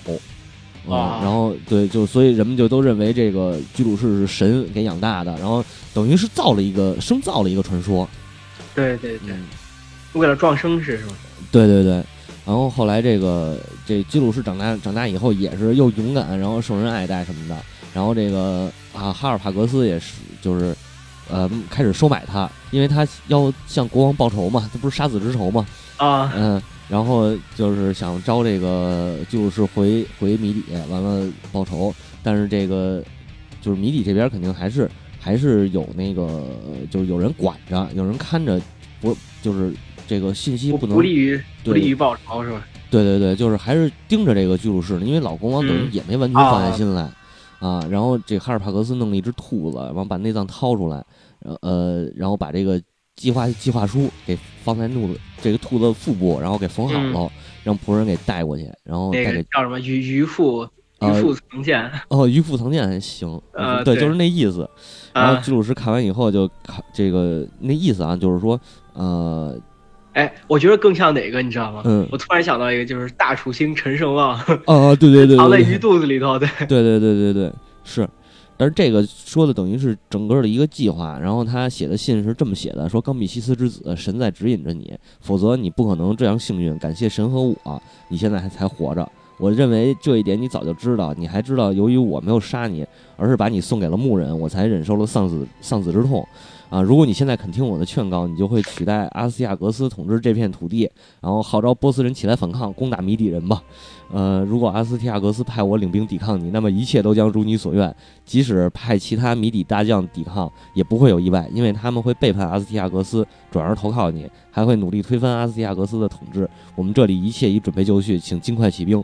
[0.89, 8.07] 啊，然后对，就所以人们就都认为这个居鲁士是神给养大的，然后等于是造了一个生造了一个传说。
[8.75, 9.35] 对对对，
[10.13, 11.13] 为了壮声势是吗？
[11.51, 11.93] 对对对，
[12.45, 17.57] 然后后来这个这居鲁士长大长大以后也是又勇敢，然后受人爱戴什么的，
[17.93, 20.75] 然后这个啊哈尔帕格斯也是就是
[21.29, 25.65] 呃开始收买他，因为他要向国王报仇嘛，这不是杀子之仇嘛
[25.97, 26.61] 啊嗯。
[26.89, 31.95] 然后就是想招这个居鲁士回回米底，完了报仇。
[32.21, 33.01] 但是这个
[33.61, 36.45] 就是米底这边肯定还是还是有那个，
[36.91, 38.61] 就是有人管着，有人看着，
[39.01, 39.73] 不就是
[40.05, 42.61] 这个信息不能不利于不利于报仇是吧？
[42.91, 47.15] 对对对，就是还是盯着这个居鲁士呢，因为老国王等于也没完全放下心来啊。
[47.89, 51.03] 然后这哈尔帕格斯弄了一只兔子，然后把内脏掏出来，
[51.61, 52.81] 呃，然后把这个。
[53.15, 57.31] 计划计划书给放在兔子这个兔子腹部，然后给缝好了，
[57.63, 60.67] 让仆人给带过去，然后带给叫什么鱼鱼腹
[60.99, 63.39] 鱼腹藏剑哦，鱼腹藏剑还行，
[63.85, 64.67] 对，就是那意思。
[65.13, 68.59] 然后基鲁士看完以后就看这个那意思啊，就是说
[68.93, 69.55] 呃，
[70.13, 71.81] 哎，我觉得更像哪个你知道吗？
[71.85, 77.53] 嗯，我突然想到一个，就是大楚星陈胜旺哦，对对对， 藏在鱼肚子里头，对对对对对对
[77.83, 78.07] 是。
[78.55, 86.77] 但是这个说的等于是整个的一个计划，然后他写的信是这么写的：说冈比西斯之子，神在指引着你，否则你不可能这样幸运。
[86.77, 89.11] 感谢神和我，你现在还才活着。
[89.39, 92.85] 我认为这一点你早就知道，你还知道，由于我没有杀你，
[93.17, 96.25] 而是把你送给了牧人，我才忍受了丧子丧子之痛。
[96.73, 100.89] 啊，如果你现在肯听我的劝告，你就会取代阿斯亚格斯统治这片土地，
[101.21, 103.61] 然后号召波斯人起来反抗，攻打米底人吧。
[104.11, 107.95] 呃，如果阿斯提亚格斯派我领兵抵抗你，那么一切都将如你所愿。
[108.25, 116.49] 即使派其他米底大将抵抗，也不会有意外，因为他们会背叛阿斯提亚格斯，转而投靠你，还会努力推翻阿斯提亚格斯的统治。
[116.75, 119.03] 我们这里一切已准备就绪，请尽快起兵。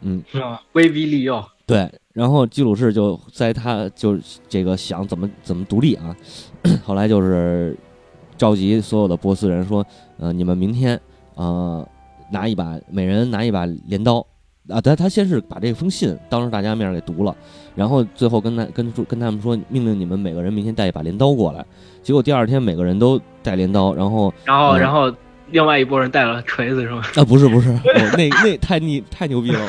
[0.00, 0.20] 嗯，
[0.72, 1.40] 威逼利诱。
[1.66, 4.16] 对，然后基鲁士就在他就
[4.48, 6.16] 这个想怎么怎么独立啊，
[6.84, 7.76] 后来就是
[8.38, 9.84] 召集所有的波斯人说，
[10.18, 10.98] 呃，你们明天
[11.34, 11.86] 呃
[12.30, 14.24] 拿一把，每人拿一把镰刀
[14.68, 14.80] 啊。
[14.80, 17.36] 他他先是把这封信当着大家面给读了，
[17.74, 21.66] 然后最后跟他跟跟他们说，命令你们每个人明天带一把镰刀过来。
[22.00, 25.12] 结果第二天每个人都带镰刀，然后然后然后
[25.50, 27.02] 另外一拨人带了锤子是吗？
[27.16, 27.76] 啊，不是不是，
[28.16, 29.60] 那那太你太牛逼了。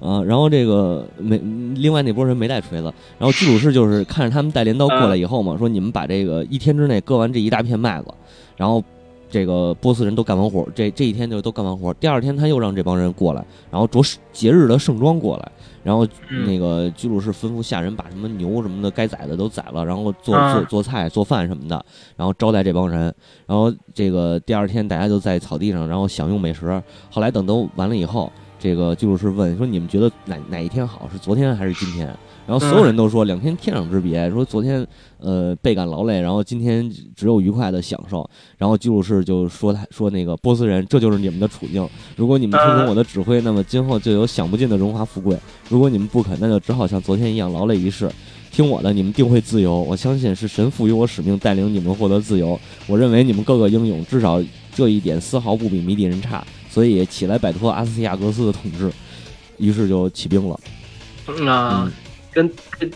[0.00, 1.38] 啊，然后这个没
[1.74, 8.08] 另外那波人没带锤子，然后基鲁士就是看着他们带镰刀过来以后嘛，说你们把这个一天之内割完这一大片麦子，
[8.56, 8.82] 然后
[9.28, 11.92] 这个波斯人都干完活，这这一天就都干完活。
[11.94, 14.00] 第二天他又让这帮人过来，然后着
[14.32, 15.52] 节日的盛装过来，
[15.82, 16.06] 然后
[16.46, 21.84] 那个居鲁士吩咐下人把什么牛什么的该宰的都宰了，然后做做做菜做饭什么的，
[22.16, 23.12] 然后招待这帮人。
[23.46, 26.82] 然后这个第二天大家就在草地上，然后享用美食。
[27.10, 28.32] 后来等都完了以后。
[28.58, 31.08] 这个记录是问说：“你们觉得哪哪一天好？
[31.12, 32.06] 是昨天还是今天？”
[32.46, 34.30] 然后所有人都说两天天壤之别。
[34.30, 34.86] 说昨天
[35.18, 38.28] 呃倍感劳累，然后今天只有愉快的享受。
[38.56, 41.86] 然后记录士就说：“他说那个波斯人，这就是你们的处境。
[42.16, 45.36] 如果你们听从我的指挥，那么今后就有享不尽的荣华富贵；
[45.68, 48.10] 如果你们不肯，那就只好像昨天一样劳累一世。
[48.50, 49.82] 听我的，你们定会自由。
[49.82, 52.58] 我相信是神赋予我使命，带领你们获得自由。
[52.86, 54.42] 我认为你们各个英勇，至少
[54.74, 56.42] 这一点丝毫不比迷底人差。”
[56.76, 58.92] 所以起来摆脱阿斯提亚格斯的统治，
[59.56, 60.60] 于是就起兵了。
[61.50, 61.90] 啊，
[62.30, 62.46] 跟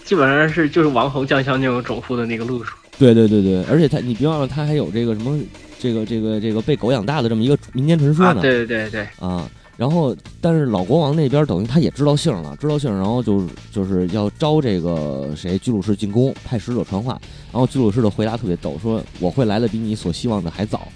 [0.04, 2.76] 基本上是就是王侯将相那种种父的那个路数。
[2.98, 5.40] 对对对对，而且他你别忘了，他还有这个什么
[5.78, 8.42] 这个这个这个被狗养大的这么一个民间传说呢。
[8.42, 9.08] 对对对对。
[9.18, 17.18] 啊，然后但是老国王那边等于他也知道姓了，知道姓，然后就就是要招这个谁居鲁士进宫，派使者传话。
[17.50, 20.86] 然后居鲁士的回答特别逗，说我会来的比你所希望的还早。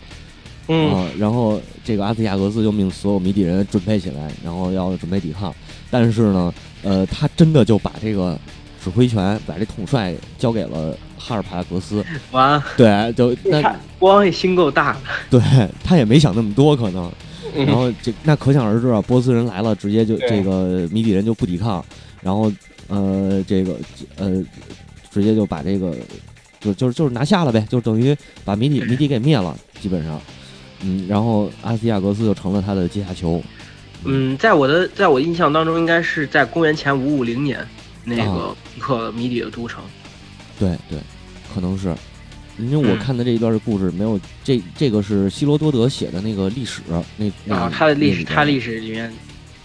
[0.69, 5.55] 嗯，然后这个阿斯亚格斯就命所有谜底人准备起来，然后要准备抵抗。
[5.91, 8.39] 但是呢，呃，他真的就把这个
[8.83, 12.05] 指挥权、把这统帅交给了哈尔帕格斯。
[12.33, 13.63] 完，对，就那
[13.99, 14.99] 国王也心够大的。
[15.31, 15.41] 对
[15.85, 17.13] 他也没想那么多，可能。
[17.55, 21.85] 然后这那可想而知啊，波斯人来了，直接就这个谜底人就不抵抗，
[22.21, 22.51] 然后
[22.89, 23.77] 呃，这个
[24.17, 24.43] 呃，
[25.13, 25.95] 直接就把这个
[26.59, 30.21] 就就是就是拿下了呗，就等于把谜底谜底给灭了，基本上。
[30.83, 33.43] 嗯，然后阿斯亚格斯就成了他的阶下囚。
[34.05, 37.67] 嗯，在我的在我印象当中，应该是在公元前五五零年，
[38.05, 39.83] 那个克米底的都城。
[40.59, 40.99] 对对，
[41.55, 41.95] 可能是，
[42.59, 46.83] 因为我看的这一段的故事没有这这个是希罗多德写的那个历史
[47.17, 49.13] 那啊，他的历史他历史里面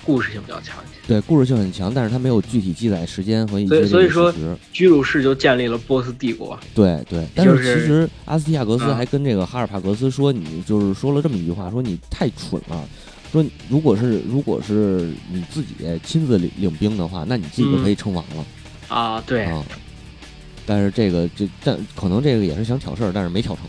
[0.05, 0.77] 故事性比较强。
[1.09, 4.31] 对，故事性很强，但是他没有具体记载时间和一些所以说，
[4.71, 6.57] 居鲁士就建立了波斯帝国。
[6.75, 12.87] 对对，但是其实阿斯提亚格斯还跟这个哈尔帕格斯说：“你就是说了这么一句话，说你太蠢了，
[13.31, 18.45] 说如果是如果是你自己亲自领领兵的话，那你自己就可以称王了。
[18.95, 19.45] 啊，对。
[19.45, 19.65] 啊，
[20.67, 23.63] 但是这个这但可能这个也是想挑事儿，但是没挑成。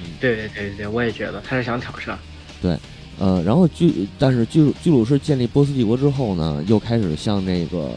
[0.00, 2.18] 嗯，对对对对，我也觉得他是想挑事儿。
[2.62, 2.78] 对，
[3.18, 7.90] 呃，然后居但是居居鲁士建立波斯帝国之后呢，又开始向那个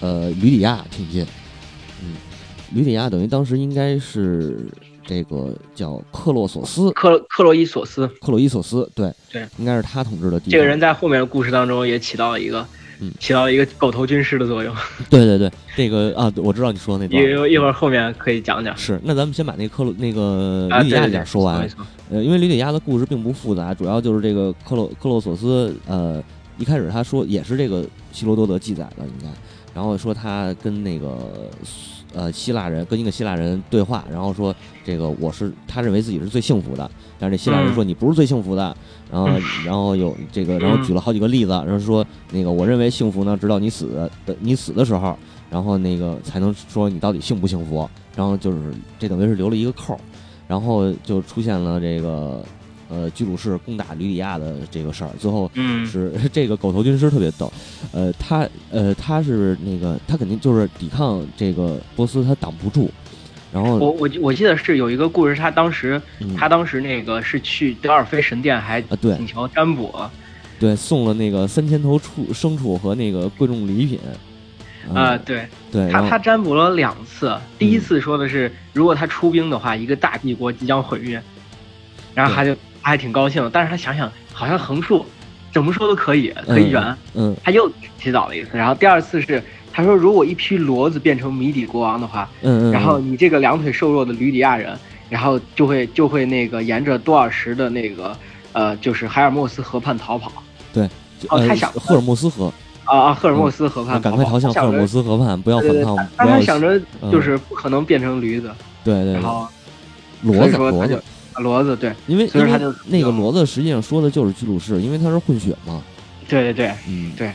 [0.00, 1.24] 呃吕底亚挺进。
[2.02, 2.14] 嗯，
[2.72, 4.66] 吕底亚等于当时应该是。
[5.06, 10.50] 这个叫克洛索斯，克克洛伊索斯，克洛伊索斯，对对，应该是他统治的地。
[10.50, 12.66] 这个人在后面的故事当中也起到了一个，
[13.00, 14.74] 嗯，起到了一个狗头军师的作用。
[15.10, 18.74] 对对对，这个啊，我知道你说的那段，一一会儿后面可以讲讲。
[18.78, 21.68] 是，那咱们先把那克洛那个吕底亚点说完。
[22.14, 26.22] 呃，因为吕底亚的故事并不复杂，主要就是这个克洛克洛索斯，呃，
[26.58, 29.28] 一开始他说也是这个希罗多德记载的，应该，
[29.74, 31.50] 然后说他跟那个。
[32.16, 34.54] 呃，希腊人跟一个希腊人对话，然后说
[34.84, 36.88] 这个我是他认为自己是最幸福的，
[37.18, 38.76] 但是这希腊人说你不是最幸福的，
[39.10, 39.28] 然后
[39.66, 44.08] 然后有这个，然后举了好几个例子，然后说那个我认为幸福呢，直到你死的
[44.38, 45.18] 你死的时候，
[45.50, 48.58] 然后那个才能说你到底幸不幸福，然后就是
[48.96, 49.98] 这等于是留了一个扣，
[50.46, 52.44] 然后就出现了这个。
[52.90, 55.50] 呃，居鲁士攻打吕底亚的这个事儿，最后
[55.90, 57.50] 是 这个狗头军师特别逗，
[57.92, 62.90] 呃，他呃他是那个他肯定就是抵抗这个波斯，他挡不住。
[63.52, 66.00] 然后我我我记得是有一个故事，他当时
[66.36, 69.92] 他当时那个是去德尔菲神殿，还请求占卜，
[70.60, 73.98] 对，送了那个三千头畜牲畜和那个贵重礼品。
[74.92, 81.22] 啊，对，对他他占卜了两次，第一次说的是如果他出兵的话，一个大帝国即将毁灭，
[82.14, 82.54] 然后他就。
[82.86, 85.06] 他还挺高兴，但是他想想好像横竖
[85.50, 86.94] 怎么说都可以，可以圆。
[87.14, 87.66] 嗯，他又
[87.98, 94.78] 祈祷了一次，然后第二次是他说，如果一批骡子变成谜底国王的话，嗯嗯，然后你这个两腿瘦弱的吕底亚人，
[95.08, 98.14] 然后就会就会那个沿着多尔什的那个
[98.52, 100.30] 呃，就是海尔莫斯河畔逃跑。
[100.70, 100.84] 对，
[101.30, 102.52] 哦，他想赫尔墨斯河
[102.94, 105.96] 啊啊，赫尔墨斯河畔，赶快逃向赫尔墨斯河畔，不要反抗。
[106.16, 106.80] 他想着
[107.10, 108.50] 就是不可能变成驴子，
[108.84, 109.46] 对对，然后
[110.24, 111.02] 骡子骡子。
[111.34, 115.82] 骡子对，因为所以他就那个骡子实际上说的就是居鲁士，因为他是混血嘛。
[116.28, 117.32] 对对对，嗯对。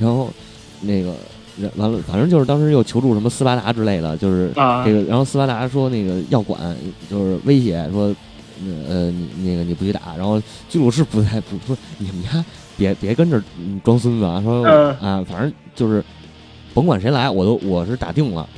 [0.00, 0.30] 然后
[0.80, 1.14] 那个
[1.76, 4.50] 完了，反正就是当时又求助什么斯巴达之类的，就是
[4.82, 5.02] 这个。
[5.02, 6.74] 然后斯巴达说那个要管，
[7.10, 8.04] 就是威胁说，
[8.88, 10.00] 呃，你那个你不许打。
[10.16, 10.40] 然后
[10.70, 12.42] 居鲁士不在，不说你们家
[12.76, 13.42] 别别跟着
[13.82, 16.04] 装孙子啊，说啊，反正就是
[16.72, 18.48] 甭管谁来，我都我是打定了。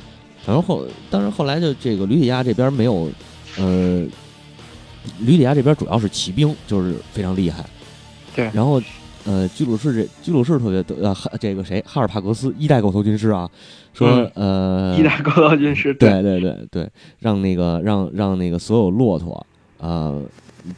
[0.43, 3.09] 反正后，但是后来就这个吕底亚这边没有，
[3.57, 4.05] 呃。
[5.21, 7.63] 吕底亚这边主要是骑兵，就是非常厉害。
[8.35, 8.81] 对，然后，
[9.23, 13.49] 呃，居鲁士这居鲁士特别呃，这个谁哈尔帕格斯一代狗头军师啊，
[13.93, 16.89] 说呃，一代狗头军师，对对对对，
[17.19, 19.47] 让那个让让那个所有骆驼，
[19.77, 20.21] 呃，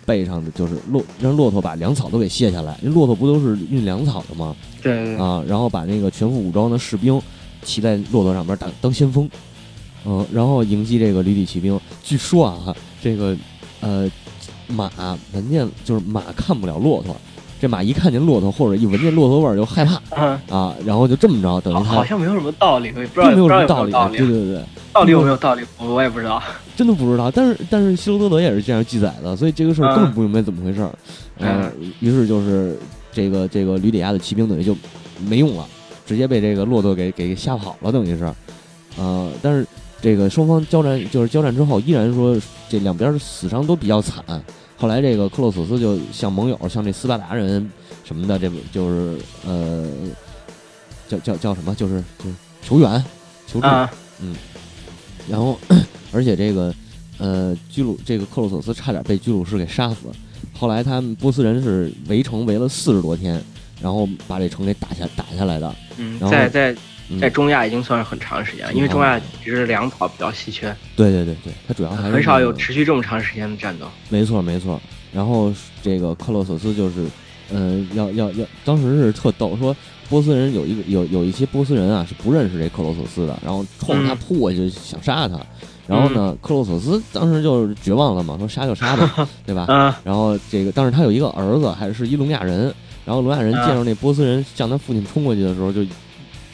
[0.06, 4.56] 背上的就是骆让骆驼把粮草都给卸下来，因为骆驼不都是运粮草的吗？
[4.82, 7.22] 对啊，然后把那个全副武装的士兵
[7.64, 9.30] 骑在骆驼上边当当先锋，
[10.06, 11.80] 嗯，然后迎击这个吕底骑兵。
[12.04, 13.36] 据说啊，这个。
[13.82, 14.12] 呃，
[14.68, 14.92] 马
[15.32, 17.16] 闻见就是马看不了骆驼，
[17.62, 20.02] 这马一看见骆驼或者一闻见骆驼味儿就害怕
[20.54, 24.62] 啊，然后就这么着，等于他好像没有什么道理，不知道没有什么道理，对对对，
[24.92, 26.44] 到底有没有道理，我也不知道，
[26.80, 27.30] 真的不知道。
[27.30, 30.98] 但是但是希罗多德也是这样记载的，所以这个事儿根本不明白怎么回事儿。
[31.40, 31.70] 嗯，
[32.00, 32.80] 于是就是
[33.12, 34.74] 这个这个吕底亚的骑兵等于就
[35.28, 35.68] 没用了，
[36.06, 38.34] 直接被这个骆驼给给吓跑了，等于是，
[38.96, 39.68] 呃，但是。
[40.02, 42.34] 这个双方交战就是交战之后，依然说
[42.70, 44.24] 这两边死伤都比较惨。
[44.78, 47.70] 后来这个克洛索斯就向盟友，像这斯巴达人
[48.06, 49.86] 什么的，这就是呃，
[51.10, 53.04] 叫叫叫什么，就是就是求援
[53.46, 53.68] 求助，
[54.22, 54.34] 嗯。
[55.30, 55.60] 然后，
[56.12, 56.74] 而且这个
[57.18, 60.08] 呃居鲁这个克洛索斯差点被居鲁士给杀死。
[60.54, 63.42] 后来他们波斯人是围城围了四十多天，
[63.82, 65.76] 然后把这城给打下打下来的。
[65.98, 66.76] 嗯，在在。
[67.20, 70.68] 在中亚已经算是很长时间了，因为中亚其实粮草比较稀缺。
[70.96, 73.88] 对对对对，它主要还是很少有持续这么长时间的战斗。
[74.10, 74.80] 没错没错。
[75.12, 75.52] 然后
[75.82, 77.08] 这个克洛索斯就是，
[77.52, 79.76] 嗯，要要要，当时是特逗，说
[80.08, 85.44] 波斯人有一个有有一些波斯人啊是不认识这克洛索斯的，然后冲着他扑过去想杀他，
[85.90, 89.66] 然后呢，克洛索斯当时就是绝望了嘛，说杀就杀 吧，对吧？
[90.04, 92.74] 然后这个，但是他有一个儿子，还是一聋哑人，
[93.06, 95.84] 然后聋哑人见着那波斯人向他父亲冲过去的时候就。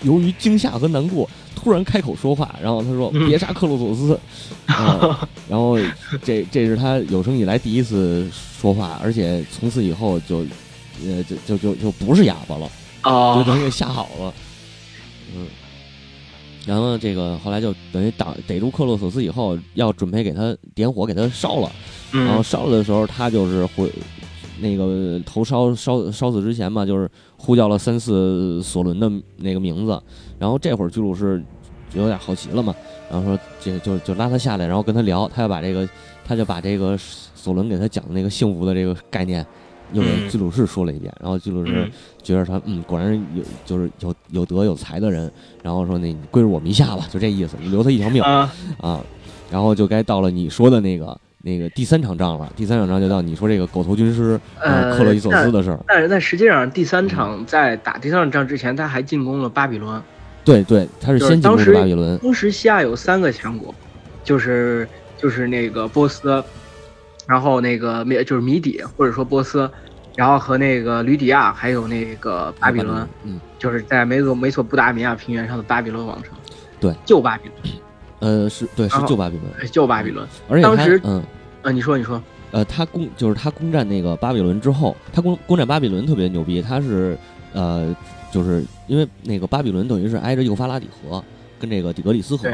[0.01, 4.19] 由于惊吓和难过，突然开口说话，然后他说：“别杀克洛索斯。
[5.49, 5.79] ”然后
[6.21, 10.45] 这这是他有生以来第一次说话，而且从此以后就，
[11.03, 12.69] 呃，就就就就不是哑巴了，
[13.35, 14.33] 就等于吓好了。
[15.35, 15.47] 嗯，
[16.65, 21.71] 然后这个后来就等于挡逮住克洛索斯以后，要准备给他点火给他烧了，
[22.11, 23.91] 然后烧了的时候，他就是回
[24.59, 27.07] 那个头烧烧烧死之前嘛，就是
[27.37, 30.01] 呼叫了三次索伦的那个名字，
[30.39, 31.43] 然后这会儿居鲁士
[31.93, 32.73] 就有点好奇了嘛，
[33.11, 35.87] 然后说这就就拉他下来，然后跟他聊，他要把这个
[36.25, 39.45] 他就把这个索伦给他讲的那个幸福的这个概念。
[39.93, 41.89] 又给居鲁士说了一遍，然后居鲁士
[42.21, 45.31] 觉得他嗯，果然有就是有有德有才的人，
[45.63, 49.01] 然后说那你归着我们一下吧，就这意思，你留他一条命啊啊，
[49.51, 55.79] 然后就该到了你说的那个那个第三场仗了，第三场仗就到你说这个狗头军师克洛伊索斯的事儿。
[55.87, 60.01] 但是但实际上第三场在打第三场仗之前，他还进攻了巴比伦。
[60.43, 62.17] 对对，他是先进攻巴比伦。
[62.19, 63.73] 当时西亚有三个强国，
[64.23, 66.43] 就是就是那个波斯。
[67.27, 69.69] 然后那个米就是米底或者说波斯，
[70.15, 76.33] 然后和那个吕底亚还有那个巴比伦，嗯，就是在美索美索不达米亚平原上的巴比伦王城，
[76.79, 80.27] 对，旧巴比伦，呃，是对，是旧巴比伦，旧巴比伦。
[80.47, 81.23] 而且当时，嗯，
[81.63, 82.21] 呃，你说你说，
[82.51, 87.17] 呃，他攻就是他攻占那个巴比伦之后，他攻攻占巴比伦特别牛逼，他是
[87.53, 87.95] 呃，
[88.31, 91.23] 就是因为那个巴比伦等于是挨着幼发拉底河
[91.59, 92.47] 跟这个底格里斯河，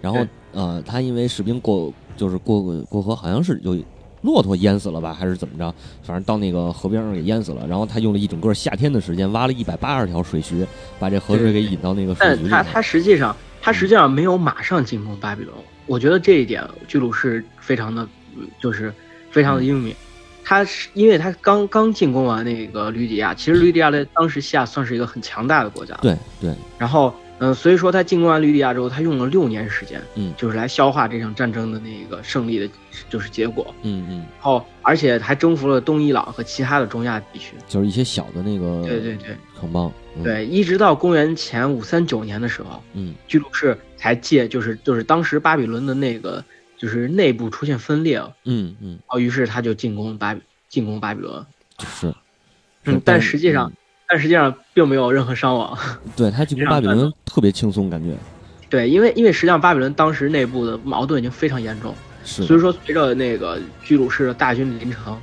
[0.00, 2.60] 然后呃，他因为士兵过就是过
[2.90, 3.78] 过河，好像是有。
[4.22, 5.72] 骆驼淹死了吧，还是怎么着？
[6.02, 7.66] 反正到那个河边上给淹死了。
[7.68, 10.66] 然后他用了一整个夏天的时间，挖了一百八十条水渠，
[10.98, 12.48] 把这河水给引到那个水渠里。
[12.50, 15.54] 但他他实际上他实际上没有马上进攻巴比伦。
[15.86, 18.08] 我觉得这一点居鲁士非常的，
[18.60, 18.92] 就是
[19.30, 19.94] 非常的英明。
[20.44, 25.96] 他是因为他刚刚进攻完那个吕底亚，其实吕底亚在当时西亚算是一个很强大的国家。
[26.02, 26.52] 对对。
[26.78, 27.14] 然后。
[27.38, 32.68] 嗯，所以说他进攻完吕底亚之后，他用了六年时间，嗯，就是来消化这场战争的那个胜利的，
[33.10, 34.26] 就是结果，嗯嗯。
[34.40, 39.92] 后，而且还征服了东伊朗和其他的中亚地区，就是一些小的那个，对对对，城邦。
[40.24, 46.42] 对，一直到公元前五三九年的时候，嗯，居鲁士才借，就是就是当时巴比伦的那个
[46.78, 50.34] 就是内部出现分裂，嗯嗯，哦，于是他就进攻巴
[50.70, 51.44] 进攻巴比伦，
[51.80, 52.14] 是，
[52.84, 53.70] 嗯，但实际上。
[54.08, 55.76] 但实际上并没有任何伤亡，
[56.16, 58.16] 对他进攻巴比伦特别轻松，感觉。
[58.68, 61.94] 对，因为因为实际上巴比伦当时内部的矛盾已经非常严重，
[62.24, 65.16] 所以说随着那个居鲁士的大军临城，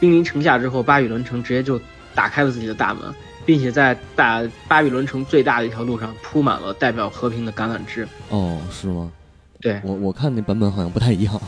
[0.00, 1.80] 兵临城下之后，巴比伦城直接就
[2.14, 3.02] 打开了自己的大门，
[3.44, 8.08] 并且在大巴比伦城最大的一条路上铺满了代表和平的橄榄枝。
[8.30, 9.10] 哦，是吗？
[9.60, 11.40] 对我我看那版本好像不太一样。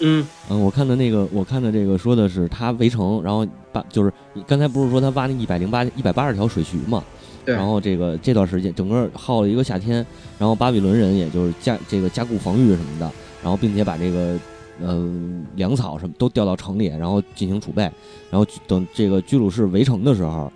[0.00, 7.02] 嗯嗯，我看的那个，我看的这个说的是他围城，然后把就是你刚才不是说他挖那一百零八一百八十条水渠嘛？
[7.44, 7.54] 对。
[7.54, 10.04] 然后这个这段时间整个耗了一个夏天，
[10.38, 13.10] 然后巴比伦人也就是加这个加固防御什么的，
[13.42, 14.38] 然后并且把这个
[14.82, 15.08] 呃
[15.54, 17.82] 粮草什么都调到城里，然后进行储备，
[18.30, 20.52] 然后等这个居鲁士围城的时候，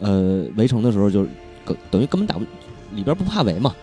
[0.00, 1.28] 呃围城的时候就是
[1.90, 2.44] 等于根本打不
[2.94, 3.74] 里边不怕围嘛。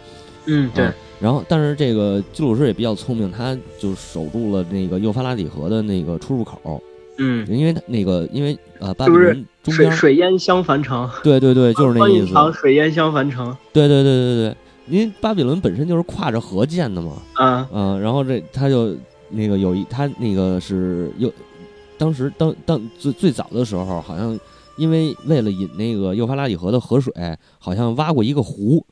[0.46, 0.92] 嗯，对。
[1.24, 6.84] 然后，但是这个基鲁士也比较聪明，他就守住了那个幼发拉底河的那个出入口。
[7.18, 11.10] 嗯，因为他那个，因为呃，巴比伦水水淹相樊城。
[11.24, 12.34] 对对对，就是那意思。
[12.52, 13.56] 水淹相樊城。
[13.72, 14.56] 对对对对对，
[14.90, 17.14] 因为巴比伦本身就是跨着河建的嘛。
[17.40, 18.94] 嗯嗯，然后这他就
[19.30, 21.32] 那个有一他那个是又
[21.98, 24.38] 当时当当最最早的时候，好像
[24.76, 27.14] 因为为了引那个幼发拉底河的河水，
[27.60, 28.86] 好像挖过一个湖。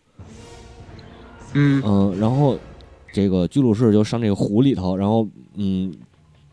[1.54, 2.58] 嗯嗯，然后
[3.12, 5.94] 这个居鲁士就上这个湖里头，然后嗯，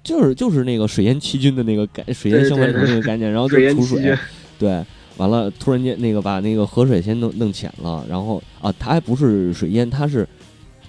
[0.03, 4.17] 就是就是那个水淹七军的那个概水淹相反城那个概念，然后就储水，
[4.59, 4.85] 对，
[5.17, 10.29] 完了突然间那个把那个河水先弄弄浅了，然后啊，它还不是水淹，它是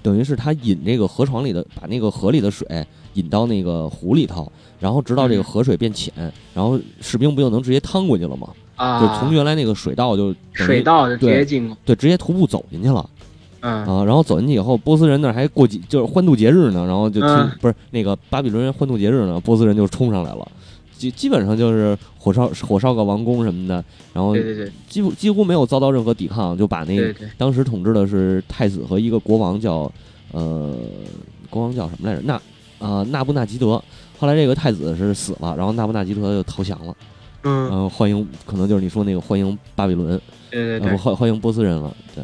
[0.02, 2.68] 等于是它引这个河床里的，把那个河里的水
[3.14, 6.14] 引到那个湖里头，然后直到这个河水变浅，
[6.54, 8.50] 然后士兵不就能直接趟过去了吗？
[8.76, 13.08] 啊，就从原来那个水道就水道就直接进，对，直接徒步走进去了。
[13.62, 16.86] 嗯啊，然后走进去以后，波斯人那还过节，就是欢度节日呢。
[16.86, 20.48] 然后就听不是那个巴比伦人欢度节日呢，波斯人就冲上来了，
[20.98, 23.84] 基基本上就是火烧火烧个王宫什么的。
[24.14, 29.92] 然后对对对，几乎几乎没有遭到任何抵抗，就把那个当时统治的是太子和一个国王叫
[30.32, 30.74] 呃
[31.50, 32.22] 国王叫什么来着？
[32.22, 32.42] 纳
[32.80, 33.82] 啊纳布纳吉德。
[34.18, 36.96] 后来这个太子是死了，然后纳布纳吉德就投降了。
[37.44, 41.94] 嗯，欢迎可能就是你说那个欢迎巴比伦，对对对，欢欢迎波斯人了。
[42.16, 42.24] 对，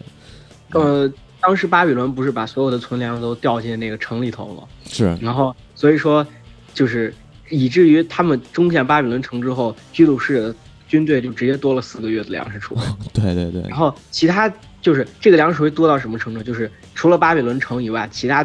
[0.81, 1.11] 呃。
[1.45, 4.67] 当时巴比伦不是把所有的存粮都掉进那个城里头了？
[4.89, 6.25] 是，然后所以说，
[6.73, 7.13] 就是
[7.49, 10.55] 以至于他们攻陷巴比伦城之后，居鲁士的
[10.87, 12.81] 军队就直接多了四个月的粮食储备。
[13.13, 13.61] 对对对。
[13.69, 16.41] 然后其他就是这个粮食会多到什么程度？
[16.41, 18.43] 就是除了巴比伦城以外，其他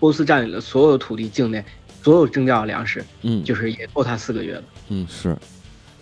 [0.00, 1.62] 波斯占领的所有土地境内
[2.02, 4.64] 所有征调的粮食，嗯，就是也够他四个月的。
[4.88, 5.36] 嗯，是。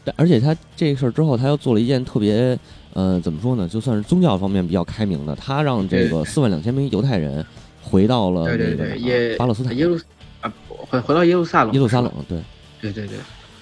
[0.05, 2.57] 但而且他这个事儿之后，他又做了一件特别。
[2.93, 3.69] 呃，怎么说呢？
[3.69, 7.45] 就算是宗教方面比较开明的，他让这个四万两千名犹太人
[7.83, 9.99] 回到了那个巴勒斯坦耶路
[10.41, 11.73] 啊，回回到耶路撒冷。
[11.73, 12.39] 耶路撒冷，对，
[12.81, 13.17] 对对对，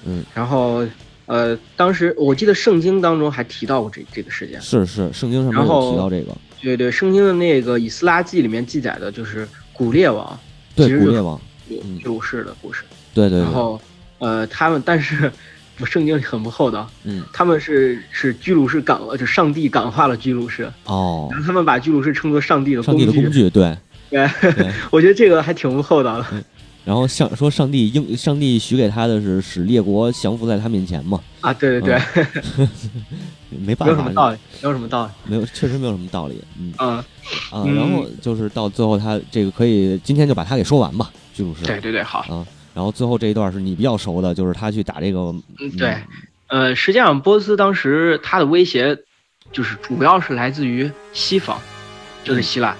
[0.06, 0.24] 嗯。
[0.34, 0.84] 然后
[1.26, 4.58] 呃，当时我记得圣经当中还提到过这这个事件。
[4.60, 10.38] 是是，圣经上面有提到这个，对对，圣经的那个《以斯拉记》里面记载的就是古列王，
[10.74, 12.82] 对古列王，居嗯居鲁士的故事。
[13.12, 13.80] 对对对，然后，
[14.18, 15.30] 呃，他们但是
[15.86, 17.22] 圣经里很不厚道，嗯。
[17.32, 21.28] 他们是是居鲁士感就上帝感化了居鲁士，哦。
[21.30, 23.10] 然，后他们把居鲁士称作上帝的上工具。
[23.10, 23.76] 帝的工具，对。
[24.10, 24.72] 对，对。
[24.90, 26.26] 我觉得这个还挺不厚道的。
[26.84, 32.00] 然后上说上帝应上帝许给他的是使列国降服在他面前嘛，啊，对对
[32.56, 32.68] 对，
[33.60, 33.94] 没办法。
[33.94, 35.12] 没有什么，道理，没有什么道理。
[35.26, 36.72] 没有确实没有什么道理，嗯。
[37.52, 41.62] 嗯，然后就是到最后他这个可以今天就把他给说完吧，居鲁士。
[41.64, 42.20] 对对对，好。
[42.20, 42.46] 啊，
[42.78, 45.18] 然后最后这一段是你比较熟的，就是他去打这个，
[45.58, 45.96] 嗯，对，
[46.46, 48.96] 呃，实际上波斯当时他的威胁
[49.50, 51.58] 就是主要是来自于西方，
[52.22, 52.76] 就是希腊，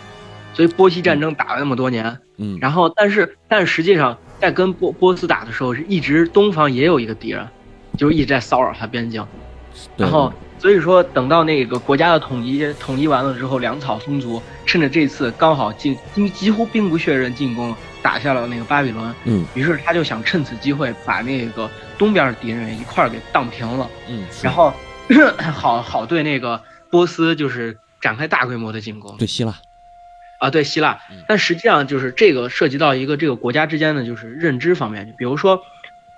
[0.54, 7.44] 所以波西战争打了那么多年，嗯，然后但是但是实际上在跟波波斯打的时候，是一直东方也有一个敌人，
[7.96, 9.26] 就是一直在骚扰他边境，
[9.96, 17.74] 然后所以说等到那个国家的统一统一完了之后，粮草充足，趁着这次刚好进几几乎兵不血刃进攻
[18.08, 19.44] 打下了那个巴比伦，嗯。
[19.54, 24.72] 于是他就想趁此机会把那个东边的敌人一块儿给荡平了，嗯，然后
[25.52, 29.14] 好好对那个波斯就是展开大规模的进攻。
[29.18, 29.54] 对希腊，
[30.40, 35.60] 啊，对希腊嗯，但实际上就是这个涉及到一个这个国家之间的就是认知方面，比如说，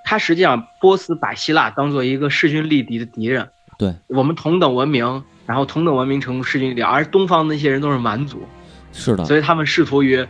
[0.04, 3.92] 他实际上波斯把希腊当做一个势均力敌的敌人，对。
[4.06, 8.46] 我们同等文明，然后同等文明程度势均力敌，而东方那些人都是蛮族，
[8.92, 10.24] 是的，所以他们试图于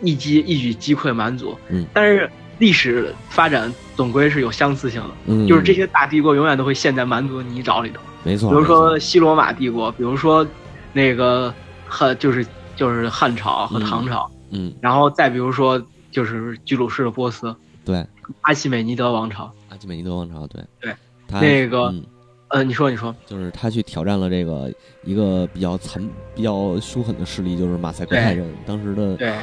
[0.00, 1.86] 一击一举击溃蛮族，嗯。
[1.92, 8.00] 但是历史发展总归是有相似性的，嗯，就是这些大帝国永远都会陷在蛮族的泥沼里头。
[8.22, 10.46] 没错，比如说西罗马帝国，比如说
[10.92, 11.52] 那个
[11.86, 15.80] 汉就是就是汉朝和唐朝，嗯，然后再比如说
[16.10, 18.06] 就是居鲁士的波斯、对，
[18.42, 19.52] 阿契美尼德王朝。
[19.68, 20.94] 阿基美尼德王朝，对对，
[21.28, 22.04] 那个嗯。
[22.48, 24.72] 呃，你说你说，就是他去挑战了这个
[25.02, 26.00] 一个比较残、
[26.36, 28.48] 比较凶狠的势力，就是马赛克泰人。
[28.64, 29.34] 当时的对，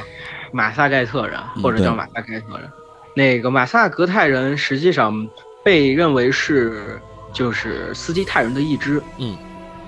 [0.52, 2.70] 马萨盖特人或者叫马萨盖特人，
[3.14, 5.26] 那个马萨格泰人实际上
[5.64, 7.00] 被认为是
[7.32, 9.36] 就是斯基泰人的一支，嗯，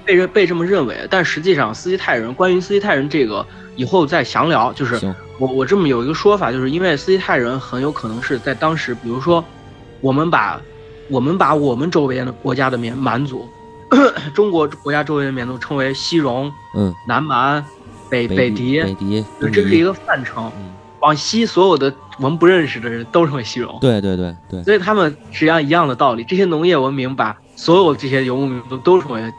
[0.05, 3.47] 被认被这么认为，但实际上斯基泰人关于斯基泰人这个
[3.77, 9.45] 以后再详聊，就是，我我这么有一个说法，就是因为斯基泰人很有可能是在当时，比如说，
[10.01, 10.61] 我们把
[11.09, 13.47] 我们把我们周边的国家的民蛮族，
[14.33, 17.65] 中国国家周围的民族称为西戎、嗯，南蛮、
[18.11, 18.83] 北北狄，
[19.41, 20.51] 这是一个泛称。
[20.57, 26.25] 嗯，往西所有的我们不认识的人都称为西戎，对对对对，所以他们实际上一样的道理。
[26.25, 29.33] 这些农业文明把所有这些游牧民族都称为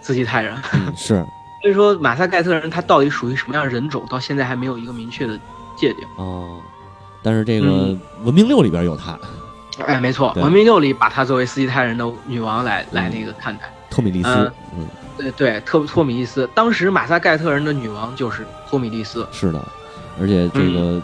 [0.00, 0.56] 斯基泰人。
[0.74, 1.24] 嗯是
[1.60, 5.36] 所以说，马萨盖特人他到底属于什么样的人种，到现在还没有一个明确的
[5.76, 6.04] 界定。
[6.16, 6.60] 哦，
[7.20, 9.18] 但是这个嗯文明六里边有他，
[9.84, 13.62] 哎，没错，文明六里把他作为斯基泰人的女王来来那个看待。
[13.90, 14.88] 托米利斯嗯，嗯，
[15.18, 19.26] 对对，特托米利斯，当时马萨盖特人的女王就是托米利斯。
[19.32, 19.62] 是的，
[20.20, 20.72] 而且这嗯。
[20.74, 21.02] 个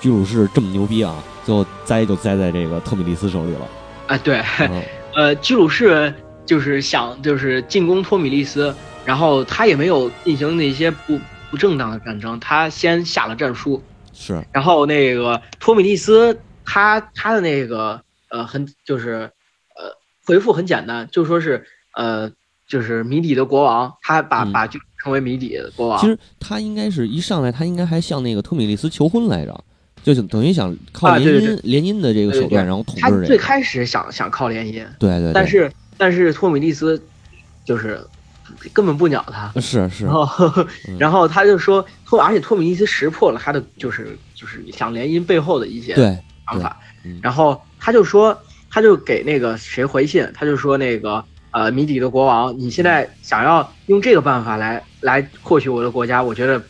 [0.00, 1.14] 居鲁士这么牛逼啊，
[1.44, 3.68] 最后栽就栽在这个托米利斯手里了。
[4.06, 4.82] 啊，对，嗯。
[5.14, 6.12] 呃，居鲁士
[6.46, 8.74] 就是想就是进攻托米利斯，
[9.04, 11.20] 然后他也没有进行那些不
[11.50, 13.82] 不正当的战争，他先下了战书，
[14.14, 18.00] 是，然后那个托米利斯他他的那个
[18.30, 19.30] 呃很就是
[19.76, 19.92] 呃
[20.24, 22.30] 回复很简单，就说是呃
[22.70, 24.52] 就是谜底的国王，他把、嗯。
[24.52, 25.98] 把就称为谜底的国王。
[25.98, 29.64] 其实他应该是一上来，他应该还向那个托米利斯求婚来着，
[30.04, 33.26] 就是等于想靠联姻、联姻的这个手段，然后统他治这个。
[33.26, 37.02] 最开始想想靠联姻，对对对，但是但是托米利斯
[37.64, 37.98] 就是
[38.74, 40.04] 根本不鸟他，是是。
[40.04, 40.96] 然，后嗯。
[41.00, 46.16] 然后他就说托，而且托米利斯识破了他的就是就是想联姻背后的一些对
[46.46, 47.18] 想法，嗯。
[47.22, 48.38] 然后他就说
[48.68, 56.62] 他就给那个谁回信，他就说那个呃谜底的国王，你现在想要用这个办法来来获取我的国家，我觉得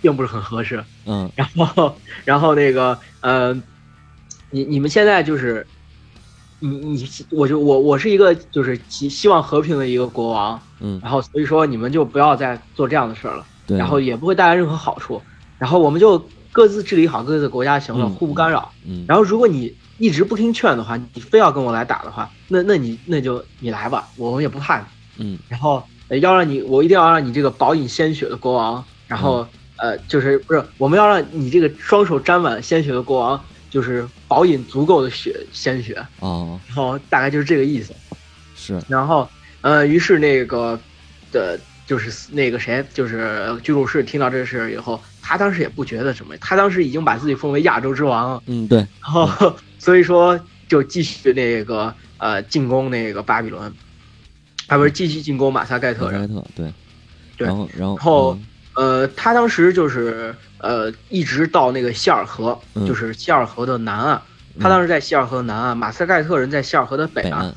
[0.00, 0.84] 并不是很合适。
[1.06, 3.54] 嗯 然后然后那个呃，
[4.50, 5.66] 你你们现在就是。
[6.60, 15.22] 你你我就我我是一个就是希希望和平的一个国王，嗯，然后所以说你们就不要再做这样的事儿了，对，然后也不会带来任何好处，
[15.56, 16.18] 然后我们就
[16.50, 18.72] 各自治理好各自的国家就行了，嗯互不干扰。
[18.84, 24.84] 嗯，然后如果你一直不听劝的话，你非要跟我来打的话，那那你那就你来吧，我们也不怕你。
[25.18, 25.38] 嗯。
[25.48, 29.46] 然后呃要让你，我一定要让你这个饱饮鲜血的国王，然后、
[29.76, 37.92] 呃就是不是我们要让你这个双手沾满鲜血的国王，就是饱饮足够的血鲜血，哦然后大概就是这个意思。
[38.56, 39.28] 是，然后，
[39.60, 40.78] 呃，于是那个
[41.30, 50.38] 的，就是那个谁，就是居鲁士听到这事儿以后，他当时也不觉得什么，他当时已经把自己封为亚洲之王了，嗯对，然后所以说
[50.68, 53.72] 就继续那个呃进攻那个巴比伦，
[54.66, 56.20] 啊不是继续进攻马萨盖特人。
[56.20, 56.72] 马萨盖特对，
[57.36, 57.46] 对。
[57.46, 58.44] 然后然后嗯。
[58.74, 62.86] 呃，他当时就是呃，一直到那个希尔河，嗯。
[62.86, 64.22] 就是希尔河的南岸。
[64.60, 67.52] 他当时在希尔河南岸，马萨盖特人在希尔河的北岸。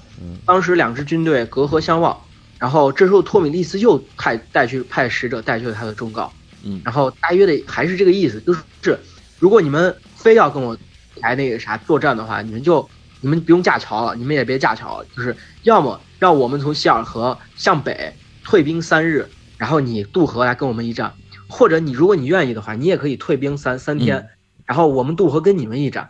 [0.46, 2.20] 当时两支军队隔河相望，
[2.58, 6.32] 然后这时候托米利斯又派带去派使者带去了他的忠告，
[6.64, 6.82] 嗯。
[6.84, 9.00] 然后大约的还是这个意思，就是
[9.38, 10.76] 如果你们非要跟我
[11.16, 12.88] 来那个啥作战的话，你们就
[13.20, 18.14] 你们不用架桥了，你们也别架桥，就是要么让我们从希尔河向北
[18.44, 19.28] 退兵三日，
[19.58, 21.14] 然后你渡河来跟我们一战，
[21.48, 24.30] 或者你如果你愿意的话，你也可以退兵三三天，嗯。
[24.66, 26.10] 然后我们渡河跟你们一战。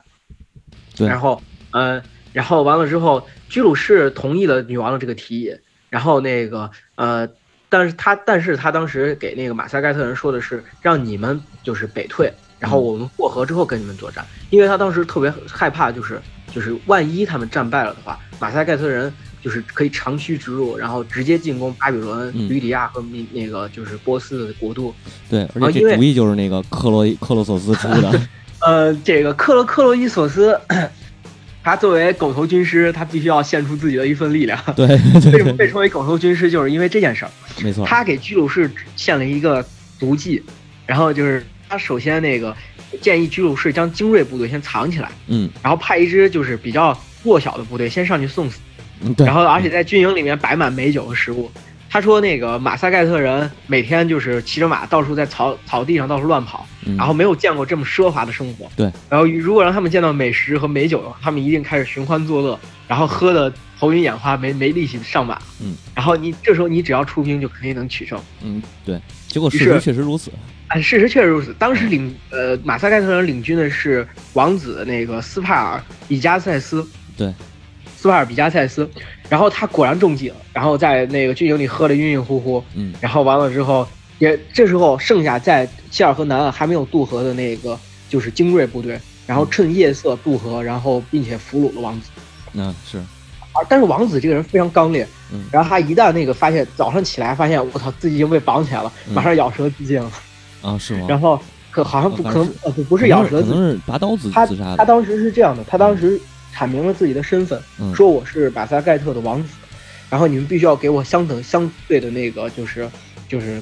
[0.95, 1.07] 对。
[1.07, 1.41] 然后
[1.71, 2.01] 呃，
[2.31, 5.55] 然后完了之后，居鲁士同意了女王的这个提议，
[5.89, 7.27] 然后那个呃，
[7.69, 12.31] 但是他但是他当时给那个马萨盖特人说的是让你们就是北退，
[12.61, 16.21] 然后我们过河之后跟你们作战，因为他当时特别害怕，就是
[16.53, 19.11] 就是万一他们战败了的话，马赛盖特人
[19.41, 24.93] 就是可以长驱直入，然后直接进攻巴比伦、嗯吕底亚和那那个就是波斯的国度。
[25.27, 28.21] 对，而且这主意就是那个克洛克洛索斯出的，
[28.61, 30.55] 呃，这个克洛克洛伊索斯，
[31.63, 34.59] 他作为狗头军师，他必须要献出自己的一份力量。
[34.75, 34.87] 对
[35.31, 37.31] 为什么被称为狗头军师，就是因为这件事儿。
[37.63, 39.65] 没错，他给居鲁士献了一个
[39.99, 40.43] 毒计，
[40.85, 42.53] 然后就是他首先那个
[42.99, 48.59] 建议居鲁士将精锐部队先藏起来，嗯然后派一支就是比较弱小的部队先上去送死，
[49.01, 51.49] 嗯对，然后而且在军营里面摆满美酒和食物。
[51.89, 58.69] 他说那个马萨盖特人每天就是骑着马到处在草草地上到处乱跑，嗯然后没有见过这么奢华的生活。
[58.75, 65.37] 对，然后如果让他们见到美食和美酒的话，他们一定开始寻欢作乐，然后喝的头晕眼花，没没力气上马。
[65.61, 68.19] 嗯，然后你这时候你只要出兵就肯定能取胜。
[68.41, 70.31] 嗯对，结果事实确实如此，
[70.73, 71.53] 哎，事实确实如此。
[71.59, 76.87] 当时领呃马萨盖特人领军的是王子那个斯帕尔比加塞斯，
[77.17, 77.33] 对，
[77.97, 78.89] 斯帕尔比加塞斯。
[79.27, 83.85] 然后他果然中计了，然后在那个军营里喝的晕晕乎乎，嗯然后完了之后，
[84.19, 87.77] 也这时候剩下在希尔河南岸还没有渡河的那个
[88.09, 92.09] 就是精锐部队，然后趁夜色渡河，然后并且俘虏了王子。
[92.53, 92.97] 那是，
[93.53, 100.11] 而但是王子这个人非常刚烈，嗯然后他一旦那个发现早上起来发现我操自己已经被绑起来了，嗯马上咬舌自尽了，
[100.61, 101.05] 啊是吗？
[101.09, 101.39] 然后
[101.69, 106.19] 可好像不可能呃不不是咬舌可自尽，能是拔刀自他自杀的，他当时是这样的，他当时
[106.53, 109.49] 阐明了自己的身份，嗯说我是马萨盖特的王子，
[110.09, 112.89] 然后你们必须要给我相等相对的那个就是
[113.27, 113.61] 就是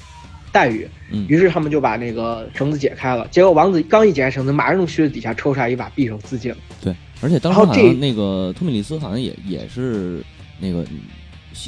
[0.51, 0.87] 待遇。
[1.11, 6.57] 嗯于是他们就把那个绳子解开了，结果王子刚一解开绳子，马上从靴子底下抽出来一把匕首自尽了。
[6.81, 10.23] 对，而且当时好像那个托米里斯好像也也是
[10.59, 10.99] 那个，嗯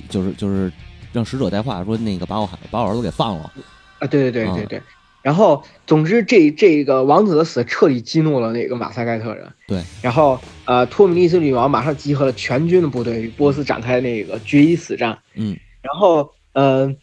[0.10, 0.72] 就是就是
[1.12, 3.52] 让使者带话说那个把我孩把我儿子给放了，
[3.99, 4.82] 啊，对对对啊对对。
[5.22, 9.48] 然后，总之这这个王子的死彻底激怒了那个马萨盖特人。
[9.68, 9.81] 对。
[10.02, 15.19] 然后，呃，托米利斯女王马上集合了全军的部队与波斯展开那个决一死战。
[15.35, 16.95] 嗯然后，呃，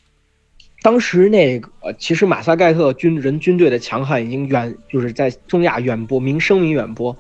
[0.83, 7.17] 当时那个呃其实马萨盖特军人军队的强悍已经远就是在中亚远播，名声名远播。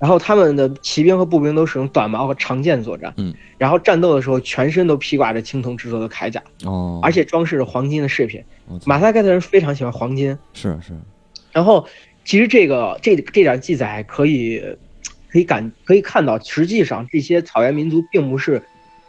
[0.00, 8.42] 然后他们的骑兵和步兵都使用短矛和长剑作战，嗯，然后战斗的时候全身都披挂着青铜制作的铠甲，哦，而且装饰着黄金的饰品。
[8.86, 10.98] 马萨盖特人非常喜欢黄金，是是，
[11.52, 11.86] 然后
[12.24, 14.62] 其实这个这这点记载可以
[15.28, 18.62] 可以感可以看到，实际上这些草原民族并不是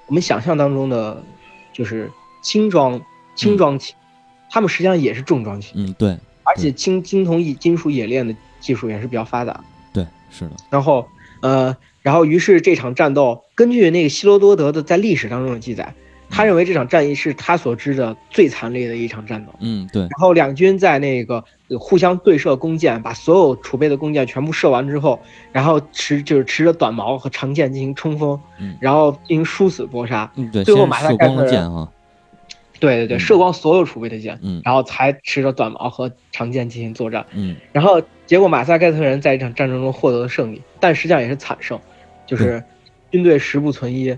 [0.07, 1.23] 我们想象当中的，
[1.71, 2.11] 就是
[2.43, 3.01] 轻装
[3.33, 3.93] 轻装骑，
[4.49, 6.17] 他们实际上也是重装骑，嗯对。
[6.43, 9.63] 而且青金铜冶金属冶炼的技术也是比较发达。
[10.31, 11.05] 对是的，然后
[11.41, 15.93] 呃，然后于是这场战斗，根据那个希罗多德的在历史当中的记载，
[16.29, 19.51] 他认为这场战役是他所知的最惨烈的一场战斗。
[19.59, 25.19] 嗯对，然后两军在那个呃互相对射弓箭，把所有储备的弓箭全部射完之后，
[25.51, 30.31] 然后持就是持着短矛和长剑进行冲锋，嗯然后进行殊死搏杀。
[30.35, 31.91] 嗯对，最后马萨先射光盖特人了箭哈，
[32.81, 37.25] 对对对，嗯射光所有储备的箭，嗯然后才持着短矛和长剑进行作战。
[37.31, 41.79] 嗯然后结果马萨盖特人在一场战争中获得了胜利，但实际上也是惨胜，
[42.25, 42.61] 就是
[43.11, 44.17] 军队十不存一。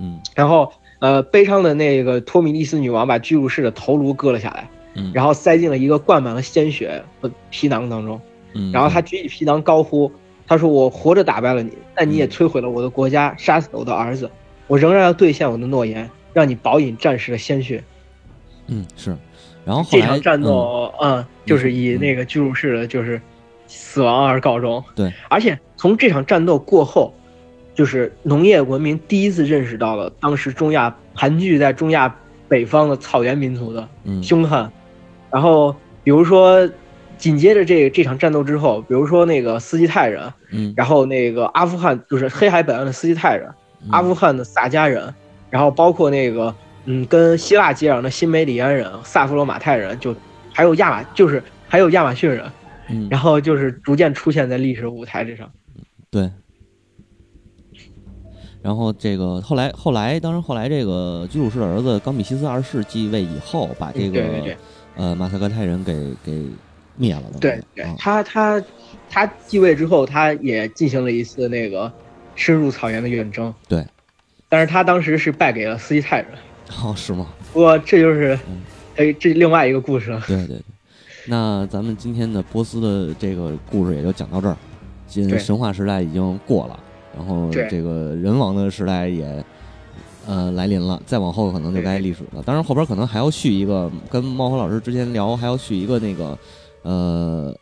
[0.00, 8.20] 嗯然后呃，悲伤的那个托米利斯女王把居鲁士的头颅割了下来，嗯，然后塞进了一个灌满了鲜血的皮囊当中。
[8.54, 10.10] 嗯然后他举起皮囊高呼
[10.46, 14.30] ：“他说我活着打败了你，但你也嗯摧毁了我的国家，杀死了我的儿子。
[14.66, 17.82] 我仍然要兑现我的诺言，让你饱饮战士的鲜血。
[18.66, 19.16] 嗯是，
[19.64, 22.00] 然后后这场战嗯斗，嗯，就是以嗯。
[22.00, 23.20] 那个居鲁士的就是
[23.66, 24.82] 死亡而告终。
[24.94, 27.14] 对，而且从这场战斗过后，
[27.74, 32.14] 就是农业文明第一次认识到了当时中亚盘踞在中亚
[32.46, 34.22] 北方的草原民族的嗯。
[34.22, 34.70] 凶悍。
[35.30, 35.74] 然后
[36.04, 36.68] 比如说，
[37.16, 43.48] 紧接着这这场战斗之后，比如说那个斯基泰人，嗯，然后那个阿富汗就是黑海北岸的斯基泰人，
[43.82, 43.88] 嗯。
[43.90, 45.14] 阿富汗的撒迦人，
[45.50, 46.54] 然后包括那个
[46.84, 50.14] 嗯跟希腊接壤的新梅里安人、萨弗罗马泰人，就
[50.52, 52.50] 还有亚马就是还有亚马逊人，
[52.88, 55.50] 嗯，然后就是逐渐出现在历史舞台之上。
[56.10, 56.30] 对。
[58.60, 64.20] 然后这个后来后来，当然后来这个居鲁士的儿子冈比西斯二世继位以后，把这个
[64.96, 65.94] 呃马萨格泰人给
[66.24, 66.44] 给
[66.96, 67.22] 灭了。
[67.40, 67.62] 对
[67.96, 68.62] 他他
[69.08, 71.90] 他继位之后，他也进行了一次那个
[72.34, 73.54] 深入草原的远征。
[73.68, 73.86] 对，
[74.48, 76.28] 但是他当时是败给了斯基泰人。
[76.82, 77.26] 哦，是吗？
[77.52, 78.60] 不过这就是嗯，
[78.96, 80.22] 哎，这另外一个故事了。
[80.26, 80.62] 对对对。
[81.26, 84.56] 那咱们今天的波斯的这个故事也就讲到这儿，
[85.06, 86.80] 今神话时代已经过了，
[87.14, 89.44] 然后这个人王的时代也
[90.26, 92.42] 呃来临了，再往后可能就该历史了。
[92.46, 96.38] 当然后边可能还要续一个，跟猫和老师之前聊还要续一个那个
[96.82, 97.54] 呃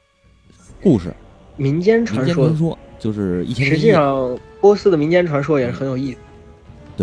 [0.80, 1.12] 故事，
[1.56, 6.25] 民间传说间传说，就是实际上，波斯的民间传说也是很有意思，对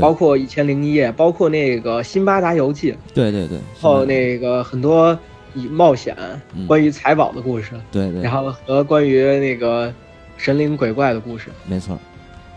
[0.01, 5.17] 包括《一千零一夜》，包括那个《辛巴达游记》，对对对，然后那个很多
[5.53, 6.15] 以冒险、
[6.55, 9.93] 嗯关于财宝的故事，对对，然后和关于那个
[10.37, 11.49] 神灵鬼怪的故事。
[11.67, 11.97] 没错。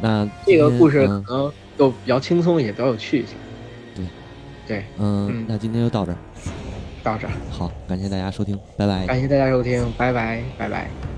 [0.00, 3.32] 那这个故事嗯可能就比较轻松，也比较有趣一些。
[3.94, 4.04] 对，
[4.66, 6.18] 对，嗯嗯，那今天就到这儿。
[7.02, 9.06] 到这儿，好，感谢大家收听，拜拜。
[9.06, 11.15] 感谢大家收听，拜拜，拜拜。